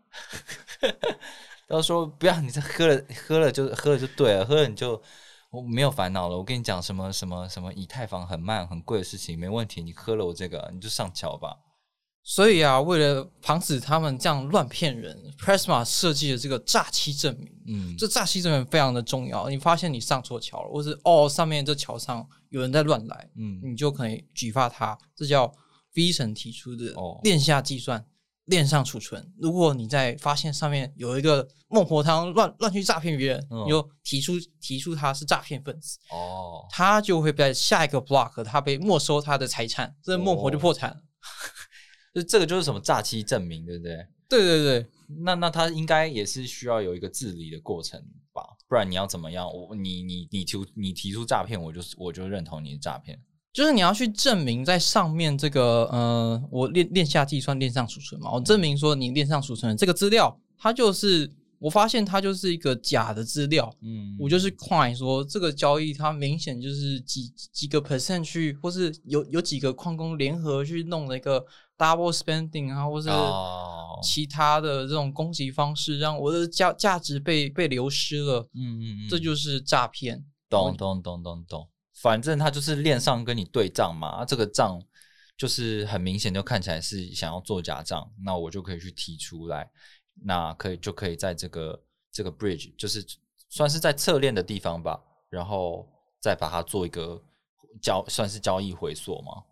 [1.69, 5.03] 到时候不要你这喝了喝了就喝了就对了，喝了你就
[5.53, 6.37] 我没有烦恼了。
[6.37, 11.55] 我跟你讲什么什么什么以太坊很慢很贵的事情没问题，你喝了我这个你就上桥吧。
[12.25, 17.53] 所以啊，为了防止他们这样乱骗人，Presma 设计了这个诈欺证明。
[17.67, 19.49] 嗯，这诈欺证明非常的重要。
[19.49, 24.97] 你发现你上错桥了，或是哦上面这桥上有人在乱来，嗯你就可以举发他。
[25.15, 25.53] 这叫
[25.97, 28.03] V 神提出的哦链下计算、
[28.47, 29.33] 链上储存。
[29.39, 40.97] 如果你在发现上面有一个孟婆汤乱乱去诈骗别人，嗯你就提出提出他是诈骗分子，哦，他就会在下一个 block 他被没收他的财产，这孟婆就破产了。
[42.15, 44.07] 就 这个就是什么诈欺证明，对不对？
[44.29, 44.87] 对对对，
[45.25, 48.03] 那那他应该也是需要有一个治理的过程
[48.33, 49.47] 吧，不然你要怎么样？
[49.47, 53.19] 我你你你提你提出诈骗，我就我就认同你是诈骗。
[53.53, 64.17] 就是你要去证明在上面这个呃，我链链下计算、链上储存嘛，我证明说你链上储存的这个资料，它就是我发现它就是一个假的资料，嗯。
[64.19, 71.45] 我就是快说这个交易它明显就是几几个 percent 去，或是有有几个矿工联合去弄了一个
[71.77, 73.99] double spending 啊，或是哦。
[74.03, 80.25] 其他的这种攻击方式，让我的价价值被被流失了，嗯嗯嗯，这就是诈骗。
[80.49, 84.81] 懂懂懂懂懂，反正他就是链上跟你对账嘛，啊这个账
[85.37, 89.71] 就是很明显就看起来是想要做假账，那我就可以去提出来，
[90.25, 93.05] 那可以就可以在这个这个 bridge 就是
[93.49, 95.89] 算是在侧链的地方吧，然后
[96.21, 97.21] 再把它做一个
[97.81, 99.43] 交算是交易回溯吗，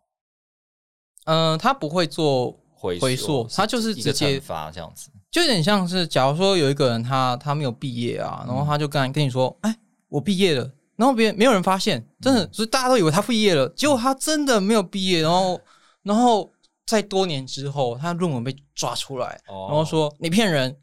[1.25, 9.77] 嗯、他不会做回回溯，他就是直接惩罚这样子，就有点像是，假如说有一个人他他没有毕业啊，然后他就跟跟你说，哎，
[10.09, 10.71] 我毕业了，
[11.01, 15.59] 然后别人没有人发现，真的，所以大家都以为他毕业了，结果他真的没有毕业，然后
[16.03, 16.53] 然后
[16.87, 19.69] 在多年之后，他论文被抓出来，哦。
[19.71, 20.77] 然后说你骗人，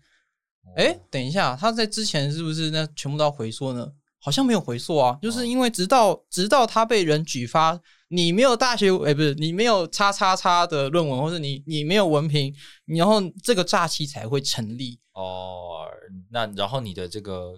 [0.76, 3.88] 哎，等一下，他在之前是不是那全部都要回溯呢？
[4.20, 12.52] 好像没有回溯啊，就是因为直到直到他被人举发，你没有大学，哎，不是你没有叉叉叉的论文，或者你你没有文凭，
[12.86, 15.00] 然后这个诈欺才会成立。
[15.14, 15.86] 哦，
[16.32, 17.54] 那然后你的这个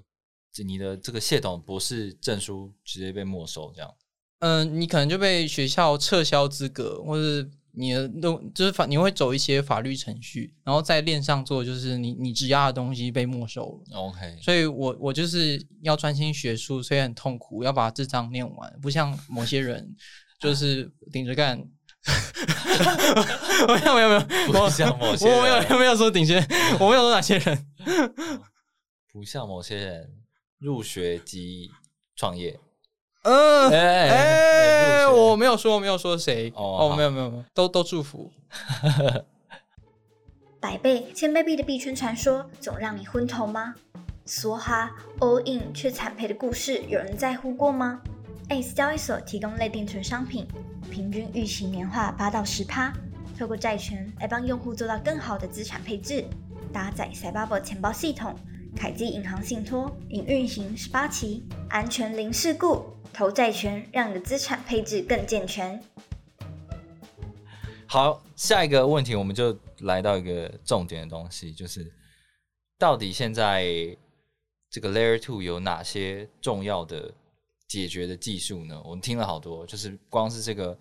[0.57, 3.93] 你的这个谢董博士证书直接被没收这样。
[4.39, 13.97] 嗯，你可能就被学校撤销资格，或是你的都就是法，你会走一些法律程序，然后在链上做，就是你你质押的东西被没收了。
[13.97, 19.95] OK，所以我我就是要专心学术，所以很痛苦，要把这章念完，不像某些人
[20.39, 21.62] 就是顶着干。
[23.67, 26.35] 没有没有没有，不像某些我没有人没有说顶些，
[26.79, 27.67] 我没有说哪些人。
[29.12, 30.09] 不像某些人
[30.60, 31.72] 入学即
[32.15, 32.60] 创业。
[33.24, 36.52] 嗯，哎我没有说，没有说谁。
[36.56, 38.32] 哦，哦没有没有没有，都都祝福。
[40.62, 43.74] 百倍、千倍币的币圈传说总让你昏头吗？
[44.26, 48.02] 梭哈 all in 却惨赔的故事，有人在乎过吗
[48.50, 50.48] ？Ace 交易所提供类定存商品，
[50.91, 52.93] 平均预期年化八到十趴，
[53.38, 56.26] 透过债权来帮用户做到更好的资产配置。
[56.72, 58.36] 搭载 Cyber 钱包系统，
[58.75, 65.82] 凯基银行信托已运行十八期，安全零事故，投债权让你的资产配置更健全。
[67.88, 71.91] 好，下一个问题我们就来到一个重点的东西，就是
[72.77, 73.65] 到底现在
[74.69, 77.13] 这个 Layer Two 有哪些重要的
[77.67, 78.82] 解决的技术呢？
[78.86, 80.77] 我们听了好多，就是光是这个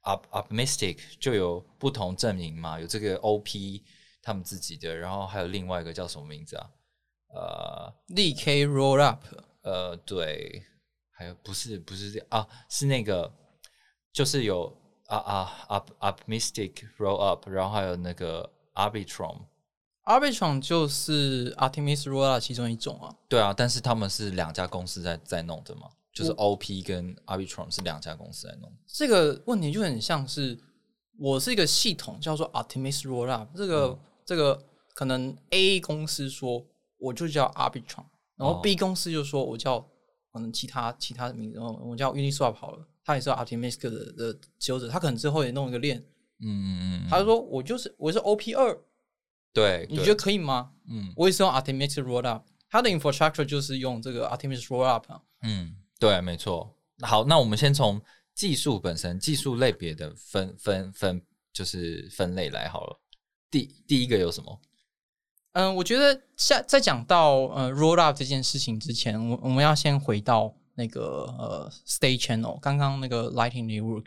[0.00, 3.82] Up Optimistic 就有不同阵营嘛，有这个 OP
[4.20, 6.68] 他们自己的，然后还有另外一个叫什么名字啊？
[7.34, 9.22] 呃，D K Roll Up，
[9.62, 10.62] 呃，对，
[11.10, 13.32] 还有不是不是这啊，是那个
[14.12, 14.74] 就是有
[15.06, 19.42] 啊啊 Up Optimistic Roll Up，然后还有那个 Arbitrum。
[20.04, 23.14] Arbitrum 就是 Artemis Roll Up 其中一种啊。
[23.28, 28.72] 对啊，但是他们是两家公司在在弄的嘛，就是 OP 跟 Arbitrum 是两家公司在弄。
[28.86, 30.58] 这个问题就很像是
[31.18, 34.62] 我是一个系统叫做 Artemis Roll Up，这个、嗯这个
[34.94, 36.62] 可能 A 公司说
[36.98, 38.04] 我就叫 Arbitrum，
[38.36, 39.80] 然后哦 B 公司就说我叫
[40.32, 45.98] 可能其他其他的名字，我叫 Uniswap 好了，他也是 Artemis 的的持有者，他可能之后也弄一个链，
[46.40, 48.78] 嗯嗯嗯，他就说我就是我是 OP 二，
[49.52, 50.72] 对，你觉得可以吗？
[50.90, 55.22] 嗯我也是用 Artemis Roll Up，它的 infrastructure 就是用这个 Artemis Roll Up 啊。
[55.42, 56.76] 嗯，对，没错。
[57.00, 58.00] 好，那我们先从
[58.34, 63.00] 技术本身、技术类别的分分分，就是分类来好了。
[63.50, 64.60] 第第一个有什么？
[65.58, 74.04] 嗯，我觉得下在讲到呃 roll up 这件事情之前，我我们要先回到那个呃 state channel，刚刚那个 Lightning Network，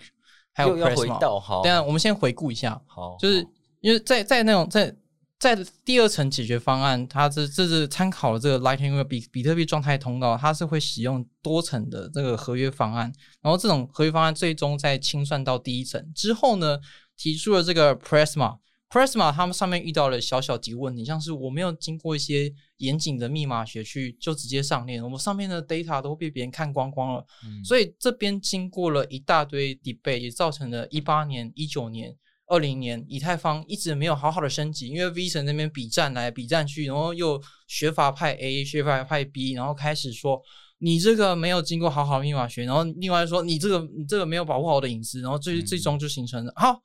[0.54, 3.46] 还有要 Prisma 回到好，等一下我们先回顾一下，好，就是
[3.82, 4.96] 因为在在那种在
[5.40, 13.12] 在第二层解决方案，它是这是参考了这个 Lightning Network 比比特币状态通道，它是会使用多层的这个合约方案，
[13.42, 16.80] 然后这种合约方案最终在清算到第一层之后呢，
[17.18, 18.60] 提出了这个 Prisma。
[18.92, 27.64] Prisma 他们上面遇到了小小几个问题，像是我没有经过一些严谨的密码学去就直接上链，我们上面的 data 都被别人看光光了，嗯。
[27.64, 32.14] 所以这边经过了一大堆 debate，也造成了一八年、一九年、
[32.48, 40.42] 二零年以太坊一直没有好好的升级，因为 V 神那边比战来比战去，然后又学法派 A、学法派 B，然后开始说
[40.80, 45.66] 你这个没有经过好好密码学，然后另外说你这个你这个没有保护好我的隐私，然后最嗯。
[45.66, 46.78] 最终就形成了好，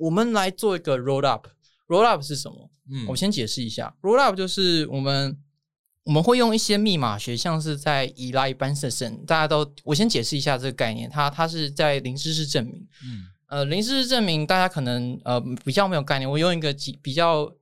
[0.00, 1.46] 我们来做一个 roll up。
[1.86, 2.70] roll up 是什么？
[2.90, 5.36] 嗯我先解释一下，roll up 就是我们
[6.04, 12.86] 我们会用一些密码学，像是在 Eli Benson，大家都我先解释一下这个概念，它它是在零知识证明。
[13.04, 17.52] 嗯呃，零知识证明大家可能呃比较没有概念，我用一个几比较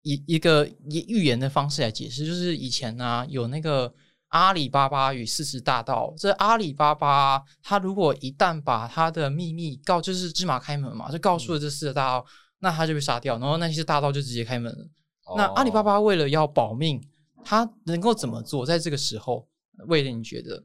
[0.00, 3.94] 一一个一预言的方式来解释，就是以前呢、有那个
[4.34, 12.26] 阿里巴巴与四十大盗，这阿里巴巴他如果一旦把他的秘密告，就是芝麻开门嘛，就告诉了这四十大盗，
[12.58, 14.88] 那他就被杀掉，然后那些大盗就直接开门了。
[15.36, 17.00] 那阿里巴哦巴为了要保命，
[17.44, 18.66] 他能够怎么做？
[18.66, 19.48] 在这个时候，
[19.86, 20.64] 魏了你觉得？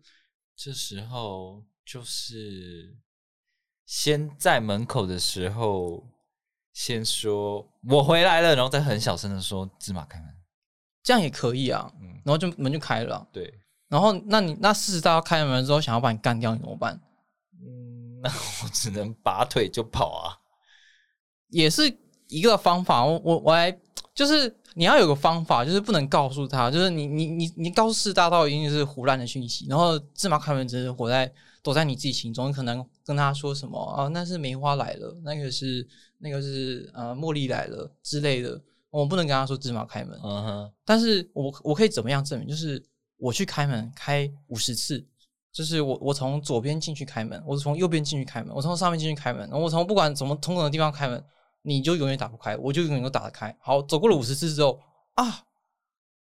[0.55, 2.97] 这时候就是
[3.86, 6.08] 先在门口的时候
[6.73, 10.38] 先说我回来了，然后再很小声的说芝麻开门。
[11.01, 13.27] 这样也可以啊，嗯，然后就门就开了啊。
[13.31, 13.53] 对，
[13.88, 16.99] 然后，那你那四十大盗开了门之后，想要把你干掉，你怎么办？
[17.62, 18.29] 嗯， 那
[18.63, 20.38] 我只能拔腿就跑啊。
[21.49, 23.03] 也是一个方法。
[23.03, 23.75] 我我我来，
[24.13, 31.31] 就是你要有个方法，就是不能告诉他，就是你你你你告诉四十大盗一定是胡乱的讯息，然后芝麻开门只是活在
[31.63, 35.88] 躲在你自己心中，你可能跟他说什么啊，那是梅花来了，那个是
[36.19, 38.62] 那个是呃茉莉来了之类的。
[38.91, 42.47] 我不能跟他说芝麻开门，嗯哼，但是我我可以怎么样证明？
[42.47, 42.84] 就是
[43.17, 45.06] 我去开门开五十次，
[45.52, 51.23] 就是我我从左边进去开门，我从右边进去开门，我从上面进去开门，然后我从不管怎么从哪个地方开门，
[51.62, 53.56] 你就永远打不开，我就永远都打得开。
[53.62, 54.82] 好，走过了五十次之后
[55.13, 55.43] 啊，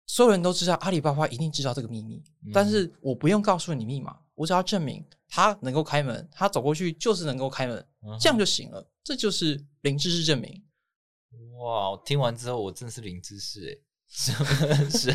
[0.06, 2.22] 所有人都知道阿里巴巴一定知道这个秘密，
[2.52, 8.86] 但是我不用告诉你密码，我只要证明他能够开门，他走过去就是能够开门，嗯这样就行了。
[9.02, 10.63] 这就是零知识证明。
[11.58, 11.90] 哇！
[11.90, 13.76] 我听完之后，我真是零知识哎，
[14.08, 14.34] 真
[14.68, 15.14] 的是。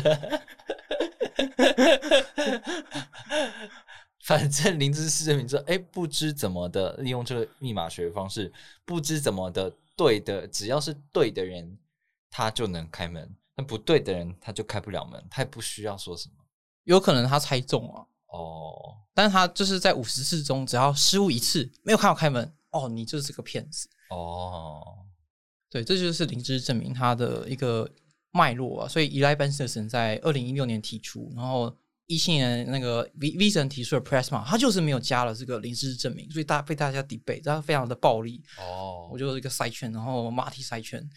[4.22, 8.52] 反正零知识证明说，哎，不知怎么的利用这个密码学方式，
[8.84, 11.78] 不知怎么的对的，只要是对的人，
[12.30, 15.26] 他就能开门；那不对的人，他就开不了门。
[15.28, 16.34] 他也不需要说什么
[16.84, 18.96] 有可能他猜中啊，哦。
[19.12, 23.88] 但是他就是在五十次中，只要失误一次，没有看到开门，哦，你就是个骗子。
[24.10, 25.06] 哦，
[25.70, 27.88] 对，这就是零知识证明它的一个
[28.32, 28.88] 脉络啊。
[28.88, 31.74] 所以 Eli Benson 在二零一六年提出，然后
[32.06, 38.42] 一七年那个 V V 神提出了 Pressma，他就是没有加了这个零知识证明，所以大被大家 debate，它非常的暴力。
[38.58, 41.08] 哦，我就是一个筛圈，然后马蹄筛圈。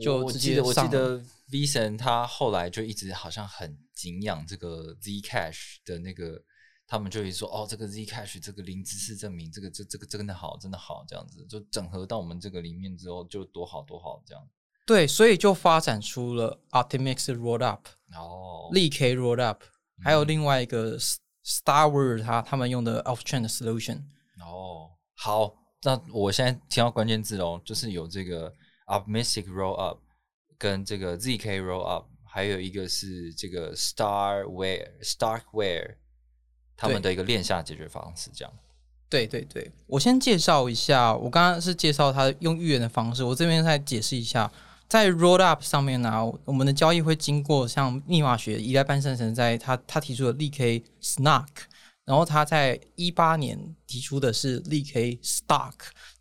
[0.00, 6.40] 就我记得我记得 V 神他后来就一直好像很敬仰这个 Zcash 的那个，
[6.88, 14.42] 他们就会说哦，这个 Zcash 这个零知识证明，这个这这个真的好，真的好，这样子就整合到我们这个里面之后就多好多好这样。
[14.86, 17.80] 对，所以就发展出了 Optimus Rollup、
[18.14, 19.58] 哦，力 K Rollup，
[20.02, 24.04] 还有嗯另外一个 S- Starward，他他们用的 Off Chain 的 Solution。
[24.40, 28.54] 哦，好，那我现在听到关键字哦，就是有这个
[28.86, 29.98] optimistic roll up
[30.56, 35.96] 跟这个 zk roll up，还有一个是这个 starware starkware
[36.78, 38.54] 他们的一个链下解决方式，这样。
[39.10, 44.50] 对对对，我先介绍一下，我刚刚是介绍它用预言的方式，我这边再解释一下，
[44.86, 51.46] 在 Rollup 上面呢、我们的交易会经过像密码学依赖半生神在他他提出的力 K Snark，
[52.04, 55.72] 然后他在一八年提出的是力 K Stark，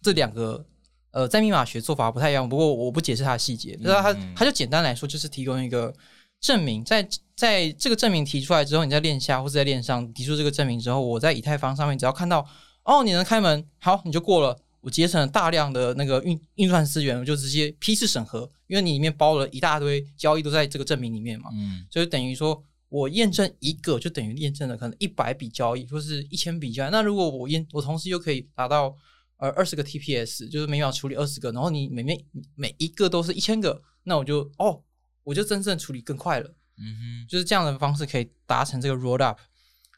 [0.02, 0.66] 这两个
[1.12, 4.34] 呃在密码学做法不太一样，不过我不解释它的细节，就是它嗯。
[4.34, 5.94] 它就简单来说就是提供一个
[6.40, 12.48] 证明，在在这个证明提出来之后，你在链下或者在链上提出这个证明之后，我在以太坊上面只要看到
[12.84, 14.58] 哦你能开门，好你就过了。
[14.82, 21.50] 我节省了大量的那个运运算资源，我就直接批次审核，因为你里面包了一大堆交易都在这个证明里面嘛。
[21.54, 26.92] 嗯所以等于说我验证一个，就等于验证了可能一百笔交易，或是一千笔交易。
[26.92, 28.96] 那如果我验，我同时又可以达到
[29.38, 32.18] 呃二十个 TPS，就是每秒处理二十个，然后你每面
[32.56, 34.82] 每一个都是一千个，那我就哦，
[35.28, 36.48] 我就真正处理更快了。
[36.80, 39.38] 嗯哼就是这样的方式可以达成这个 roll up。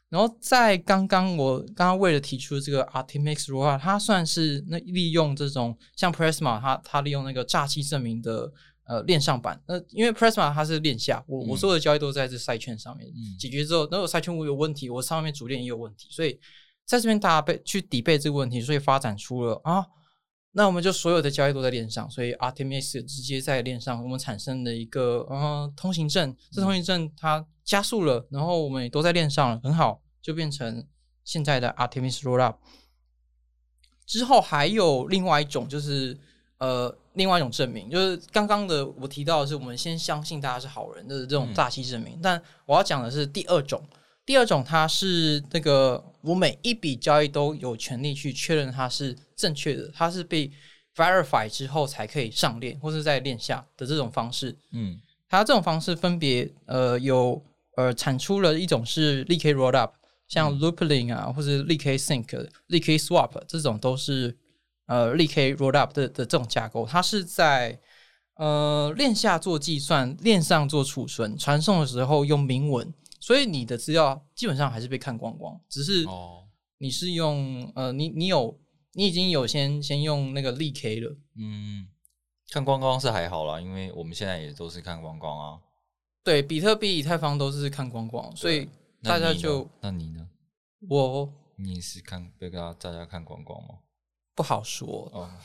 [0.08, 8.52] 然后在刚刚我刚刚为了提出这个 Artemis roll up，它算是那利用这种像 Prisma，它它利用那个诈欺证明的
[8.88, 9.62] 呃链上版。
[9.68, 16.40] 那因为 Prisma 它是链下，我我嗯所有的交易都在这赛券上面、嗯解决之后，那我赛券我有问题，我上面主链也有问题，所以
[16.84, 19.86] 在这边大家被去抵备这个问题，所以发展出了啊。
[20.52, 30.84] 那我们就所有的交易都在链上，所以 Artemis 直接在链上，我们产生了一个呃通行证，这通行证它加速了，然后我们也都在链上了，很好，就变成
[31.24, 32.56] 现在的 Artemis Rollup。
[34.04, 36.18] 之后还有另外一种，就是
[36.58, 41.54] 呃，另外一种证明，就是刚刚的我提到的是，我们先相信大家是好人的这种嗯。
[41.54, 43.80] 诈欺证明，但我要讲的是第二种，
[44.26, 50.50] 第二种它是那个我每一笔交易都有权利去确认它是正确的，它是被
[50.96, 54.56] verify 之后才可以上链或是在链下的这种方式。
[54.72, 55.00] 嗯。
[55.32, 57.40] 它这种方式分别呃有
[57.76, 59.92] 呃产出了一种是 l k rollup，
[60.26, 64.36] 像 Loopling 啊，或者 l k sync、l k swap 这种都是
[64.86, 67.78] 呃 l k rollup 的的这种架构，它是在
[68.34, 76.48] 呃链下做计算，链上做储存，传送的时候用明文，所以你的资料基本上还是被看光光，只是哦
[76.78, 78.58] 你是用呃你你有
[78.94, 81.16] 你已经有先先用那个 l k 了。
[81.36, 81.86] 嗯，
[82.50, 85.60] 看光光是还好啦，因为我们现在也都是看光光啊。
[86.24, 88.68] 对，比特币、以太坊都是看光光，所以
[89.02, 90.28] 大家就那你呢？
[90.88, 93.80] 我你也是看被大家大家看光光吗？
[94.34, 95.10] 不好说。
[95.12, 95.30] 哦，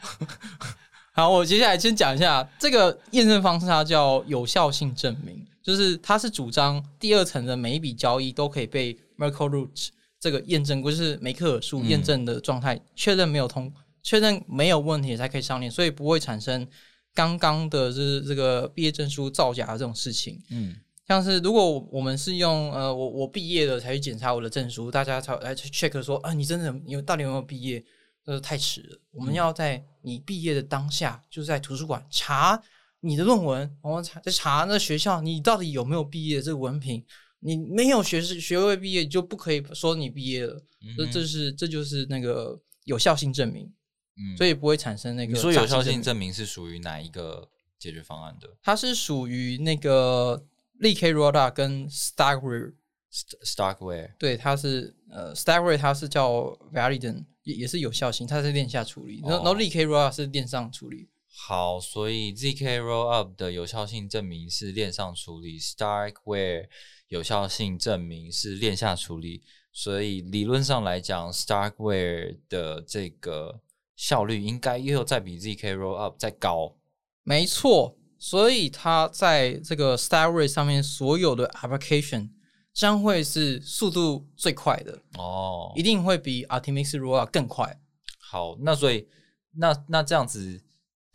[0.00, 9.88] 好，好，我接下来先讲一下这个验证方式，它叫有效性证明，就是他是主张第二层的每一笔交易都可以被 Merkle Root
[10.20, 16.64] 这个验证过，就是梅克尔数嗯验证的状态，确认没有通，确认没有问题才可以上链，所以不会产生
[17.12, 20.40] 刚刚的就是这个毕业证书造假的这种事情。
[20.50, 20.76] 嗯
[21.08, 27.84] 像是如果我们是用呃我我毕业了才去检查我的证书，大家才来去 check 说啊你真的有到底有没有毕业？
[28.24, 28.98] 呃，太迟了。
[29.12, 32.60] 我们要在你毕业的当下，就是在图书馆查
[33.00, 37.04] 你的论文，我们查再查那学校你到底有没有毕业这个文凭。
[37.40, 40.60] 你没有学士学位毕业，就不可以说你毕业了。
[40.96, 43.72] 这、嗯这是这就是那个有效性证明，
[44.16, 50.44] 嗯所以不会产生那个你说有效性证明是属于哪一个解决方案的它是属于那个
[50.80, 52.72] l k Roda 跟 Stagware
[53.12, 54.12] St- Starkware？
[54.18, 61.06] 对，它是呃 Stagware 它是叫 Validant，也也是有效性，它是链下处理，然后然后哦 LK Roa 是链上处理。
[61.38, 66.66] 好，所以 zk rollup 的有效性证明是链上处理，Starkware
[67.08, 73.60] 有效性证明是链下处理，所以理论上来讲，Starkware 的这个
[73.94, 76.74] 效率应该又再比 zk rollup 再高。
[77.22, 82.30] 没错，所以它在这个 Stagware 上面所有的 application
[82.72, 87.78] 将会是速度最快的，哦一，定会比 Artemis Roll 更快。
[88.18, 89.06] 好，那所以
[89.52, 90.62] 那那这样子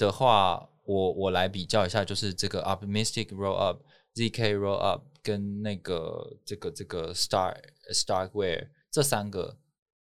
[0.06, 3.80] 的话，我我来比较一下，就是这个 optimistic rollup、
[4.16, 7.56] zk rollup 跟那个这个这个 star
[7.94, 9.58] starware 这三个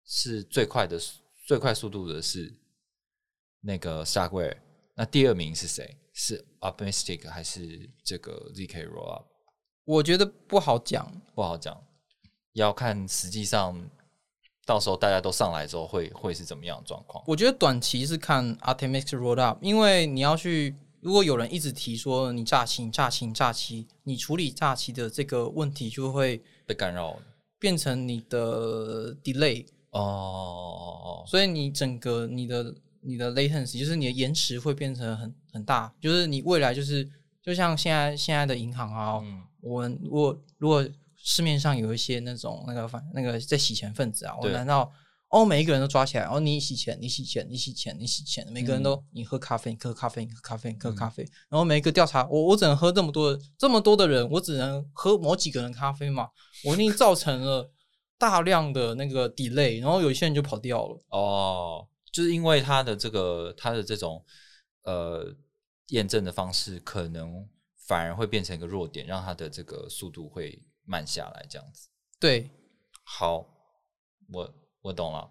[0.06, 1.00] 是最快的
[1.46, 2.54] 最快速度的是
[3.62, 4.58] 那个 starware，
[4.96, 5.98] 那第二名是谁？
[6.14, 9.26] 是 Optimistic 还是这个 ZK Rollup？
[9.86, 11.82] 我觉得不好讲，不好讲，
[12.54, 13.90] 要看实际上
[14.68, 17.24] 到时候大家都上来之后会会是怎么样的状况。
[17.26, 27.18] 我觉得短期是看 Artemis Rollup，因为你要去，如果有人一直提说你诈欺、你诈欺、你诈欺，你处理诈欺的这个问题就会被干扰
[27.58, 37.10] 变成你的 delay 哦，所以你整个你的你的 latency 就是你的延迟会变成很很大，就是你未来就是
[37.42, 39.44] 就像现在现在的银行啊，嗯。
[39.60, 40.88] 我们如果如果
[41.30, 44.90] 市面上有一些那种那个反那个在洗钱分子啊，我难道
[45.28, 56.30] 哦每一个人都抓起来，哦你洗钱，你洗钱，你洗钱，你洗钱，每个人都、你喝咖啡，你喝咖啡，你喝咖啡，你喝咖啡，然后每一个调查，我我只能喝这么多这么多的人，我只能喝某几个人咖啡嘛，
[56.64, 57.70] 我一定造成了
[58.18, 60.98] 大量的那个 delay，然后有一些人就跑掉了。
[61.10, 64.24] 哦，就是因为他的这个他的这种
[64.84, 65.36] 呃
[65.90, 67.46] 验证的方式，可能
[67.86, 70.58] 反而会变成一个弱点，让它的这个速度会
[70.88, 71.90] 慢下来，这样子。
[72.20, 72.50] 对，
[73.04, 73.46] 好，
[74.34, 75.30] 我我懂了。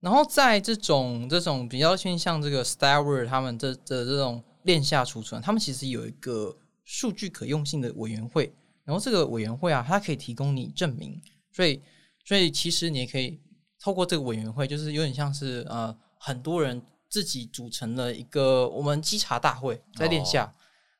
[0.00, 8.54] 然后在这种这种比较偏向这个 Starware 他们这的这种链下储存，他们其实有一个数据可用性的委员会，
[8.84, 11.20] 然后这个委员会啊，它可以提供你证明，
[11.52, 11.82] 所以
[12.24, 13.42] 所以其实你也可以
[13.80, 20.54] 透过这个委员会，就是有点像是呃很多人自己组成了一个我们稽查大会在链下，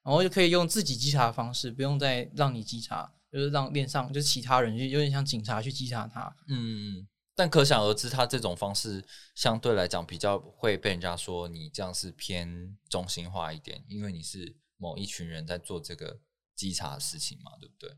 [0.07, 9.05] 然后就可以用自己稽查的方式，不用再让你稽查，就是让链上就是其他人就有点像警察去稽查他，嗯，但可想而知，他这种方式
[9.35, 16.21] 相对来讲比较会被人家说你这样是偏中心化一点，因为你是某一群人在做这个
[16.55, 17.91] 稽查的事情嘛，对不对？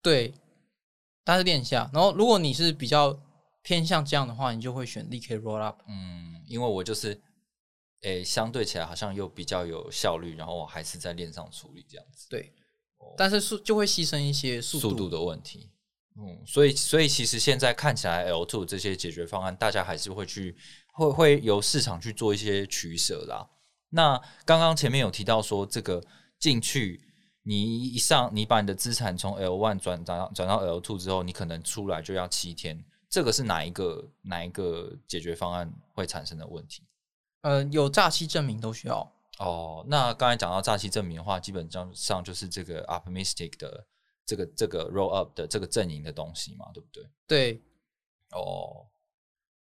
[0.00, 0.34] 对，
[1.24, 1.90] 但是链下。
[1.92, 3.20] 然后如果你是比较
[3.62, 5.76] 偏向这样的话，你就会选 DK Rollup。
[5.88, 7.20] 嗯，因为我就是，
[8.02, 12.52] 诶，相对起来好像又比较有效率，然后我还是在链上处理这样子，对，
[13.16, 15.08] 但是速就会牺牲一些速度。
[15.08, 15.70] 的问题。
[16.20, 20.56] 嗯，所以所以其实现在看起来 L two 这些解决方案，大家还是会去
[20.92, 23.48] 会会由市场去做一些取舍啦。
[23.90, 26.04] 那刚刚前面有提到说，这个
[26.36, 27.00] 进去
[27.44, 36.82] 你一上，你把你的资产从 L one 转转到转到 L two 之后，你可能出来就要七天，这个是哪一个哪一个解决方案会产生的问题？
[37.42, 39.12] 呃，有诈欺证明都需要。
[39.38, 43.86] 哦，那刚才讲到诈欺证明的话，基本上上就是这个 optimistic 的
[44.26, 47.08] 这个这个 roll up 的这个阵营的东西嘛，对不对？
[47.26, 47.62] 对
[48.32, 48.86] 哦，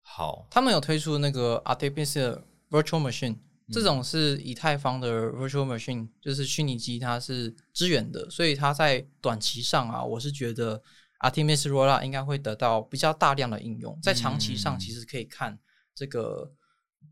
[0.03, 3.37] 好，他们有推出那个 Artificial Virtual Machine，
[3.71, 10.83] 这种是以太坊的 Virtual Machine，就是虚拟机，它是支援的，所以它在短期上啊，我是觉得
[11.21, 15.59] Artemis Rollup 应该会得到比较大量的应用，在长期上嗯其实可以看
[15.95, 16.51] 这个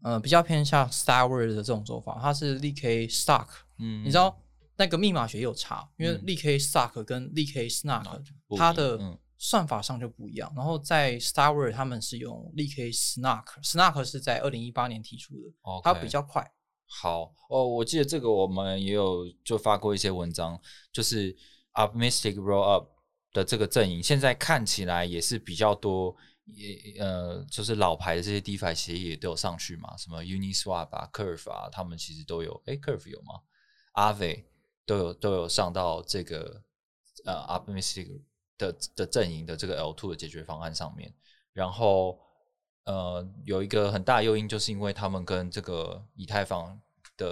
[0.02, 4.40] 呃比较偏向 Star Wars 的这种做法，它是 LK Stock，嗯你知道
[4.76, 10.52] 那个密码学有差，因为嗯 LK Stock 跟 LK Snark 不一它的嗯算法上就不一样。
[10.56, 16.50] 然后在 Star Wars 他们是用 LK Snark，Snark 是在二零一八年提出的，它比较快。
[16.86, 20.60] 好哦，我记得这个我们也有就发过一些文章，
[20.92, 21.34] 就是
[21.74, 22.88] optimistic roll up
[23.32, 26.14] 的这个阵营，现在看起来也是比较多，
[26.46, 33.40] 也呃，就是老牌的这些 DeFi 协议也都有上去嘛，什么 Uniswap 啊、Curve 啊，他们其实都有，诶 c u r v e 有吗
[33.94, 34.44] ？Aave
[34.84, 36.62] 都有都有上到这个
[37.24, 38.20] 呃 optimistic
[38.58, 41.14] 的的阵营的这个 L two 的解决方案上面，
[41.52, 42.20] 然后
[42.84, 46.78] 呃有一个很大诱因，就是因为他们跟这个以太坊
[47.16, 47.26] 的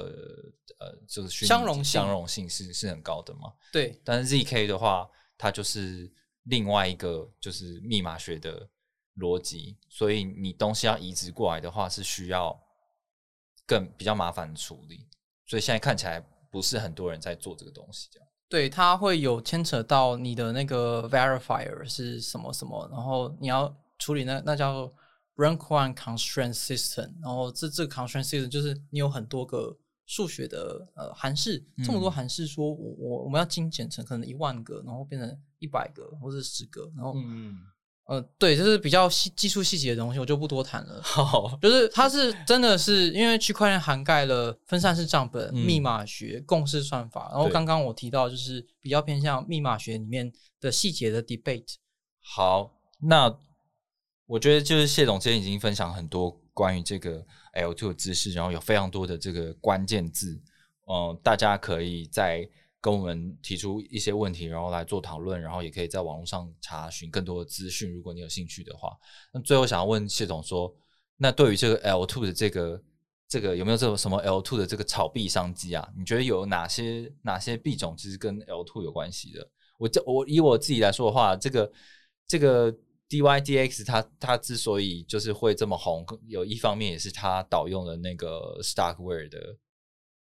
[0.79, 5.07] 呃这个相容性相容性是是很高的嘛，对但是 ZK 的话，
[5.37, 6.11] 它就是
[6.45, 8.67] 另外一个就是密码学的
[9.17, 12.59] 逻辑，所以你东西要移植过来的话，是需要
[13.67, 15.09] 更比较麻烦的处理，
[15.47, 18.29] 所以现在看起来不是很多人在做这个东西，这样。
[18.49, 24.95] 对，它会有牵扯到你的那个 verifier 是什么什么，然后你要处理那那叫做
[25.37, 32.13] rank one constraint system，然后这这个 constraint system 就是你有很多个数学的呃函式，这么多嗯。
[32.13, 37.57] 函式说我我我们要精简成可能一万个，然后变成一百个或者十个，然后、嗯，
[38.05, 41.01] 呃对，就是比较细技术细节的东西，我就不多谈了。
[41.03, 50.31] 好，就是它是真的是因为区块链涵盖了分散式账本、嗯密码学、共识算法，然后对刚刚我提到就是比较偏向密码学里面
[50.61, 51.77] 的细节的 debate。
[52.21, 53.35] 好，那
[54.27, 60.41] 我觉得就是谢总今天已经分享很多关于这个 L two 的知识，然后有非常多的这个关键字，
[60.87, 62.49] 嗯、大家可以在
[62.83, 68.95] 跟我们提出一些问题，然后来做讨论，然后也可以在网络上查询更多的资讯，如果你有兴趣的话。
[69.33, 70.75] 那最后想要问谢总说，
[71.17, 72.83] 那对于这个 L two 的这个
[73.29, 75.89] 这个有没有这种什么 L two 的这个炒币商机啊？
[75.97, 79.49] 你觉得有哪些哪些币种其实跟 L two 有关系的？
[79.79, 81.73] 我这我以我自己来说的话，这个
[82.27, 82.77] 这个
[83.09, 89.57] DYDX 它它之所以就是会这么红，有一方面也是它导用了那个 Starkware 的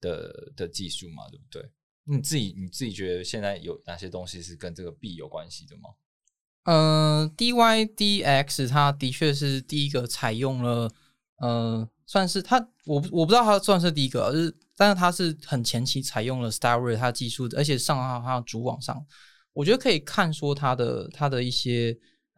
[0.02, 1.72] 的的技术嘛，对不对？
[2.10, 5.90] 你自己你自己觉得现在有哪些东西是跟这个币有关系的吗？
[6.66, 10.92] 呃，DYDX 它的确是第一个采用了，
[11.38, 19.06] 呃，算是它我我不知道它算是第一个，就是但是它是很前期采用了 Starware 它技术，而且上到它主网上，
[19.54, 21.98] 我觉得可以看说它的它的一些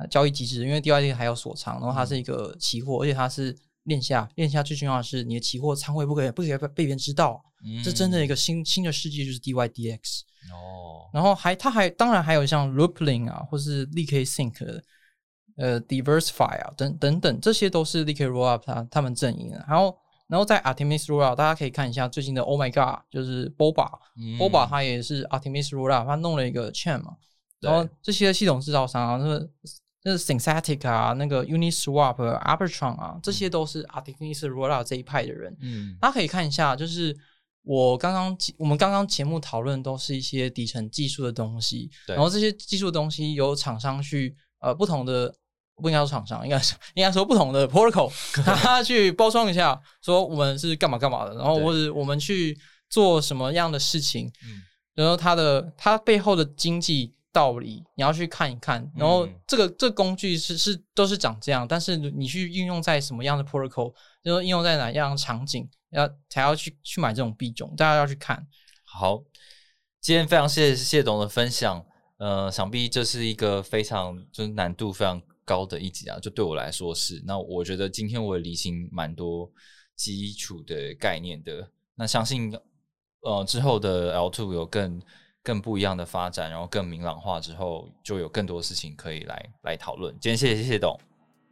[0.10, 7.44] 交易机制，因为 DYDX 还有锁仓，然后它是一个期货，而且它是链下，链下最重要的是你的期货仓位不可以不可以被被别人知道，
[7.84, 10.22] 这真的一个新新的世界就是 DYDX。
[10.52, 14.82] 哦，然后还，它还当然还有像 Loopling 啊，或是 Leak Sync，
[15.56, 19.64] 呃，Diversify 啊，等等等，这些都是 Leak Rollup 它他们阵营的。
[19.68, 19.96] 然后，
[20.28, 27.16] 然后在 Artemis Rollup，大家可以看一下最近的 Oh My God，就是 Boba，Boba 它也是 Artemis Rollup，它弄了一个 chain 嘛。
[27.60, 29.48] 然后这些系统制造商啊，那个
[30.04, 35.56] 那是 Synthetic 啊，那个 Uniswap、啊、Arbitron 啊，这些都是 a r t i f i c i a Rollup 这一派的人。
[35.62, 37.16] 嗯，大家可以看一下，就是。
[37.64, 45.32] 我刚刚我们刚刚节目讨论都是一些底层技术的东西，然后这些技术东西由厂商去呃不同的
[45.76, 52.58] 不应该说厂商，应该是应该说不同的 protocol， 他去包装一下，说我们是干嘛干嘛的，然后或者我们去
[52.90, 54.64] 做什么样的事情，嗯，
[54.96, 65.70] 然后它的它背后的经济道理你要去看一看，然后这个这工具是是都是长这样，但是你去运用在什么样的 protocol，就是应用在哪样场景。
[65.92, 68.48] 要才要去去买这种币种，大家要去看。
[68.86, 69.22] 好，
[70.00, 71.86] 今天非常谢谢谢董的分享。
[72.16, 77.22] 呃，想必这是一个非常就是难度非常高的一集啊，就对我来说是。
[77.26, 79.52] 那我觉得今天我也理清蛮多
[79.98, 81.70] 基础的概念的。
[81.96, 82.58] 那相信
[83.24, 84.98] 呃之后的 L two 有更
[85.44, 90.14] 更不一样的发展，然后更明朗化之后，就有更多事情可以来来讨论。
[90.20, 91.00] 今天谢谢谢谢董。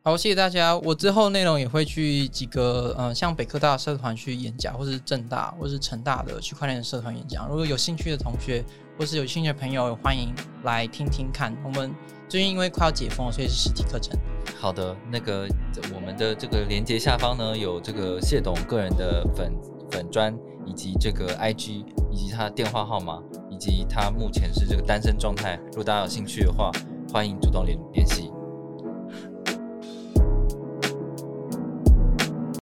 [0.01, 0.77] 好，谢谢大家。
[0.77, 7.47] 我之后内容也会去几个，呃，像北科大社团去演讲，或是正大，或是成大的区块链社团演讲。
[7.49, 8.63] 如果有兴趣的同学，
[8.97, 10.33] 或是有兴趣的朋友，欢迎
[10.63, 11.55] 来听听看。
[11.63, 11.93] 我们
[12.29, 14.17] 最近因为快要解封，所以是实体课程。
[14.57, 15.47] 好的，那个
[15.93, 19.53] 我们的这个链接下方呢，有这个谢董个人的粉
[19.91, 20.33] 粉砖，
[20.65, 25.59] 以及这个 IG，以及他的电话号码，以及他目前是这个单身状态。
[25.67, 26.71] 如果大家有兴趣的话，
[27.11, 28.31] 欢迎主动联联系。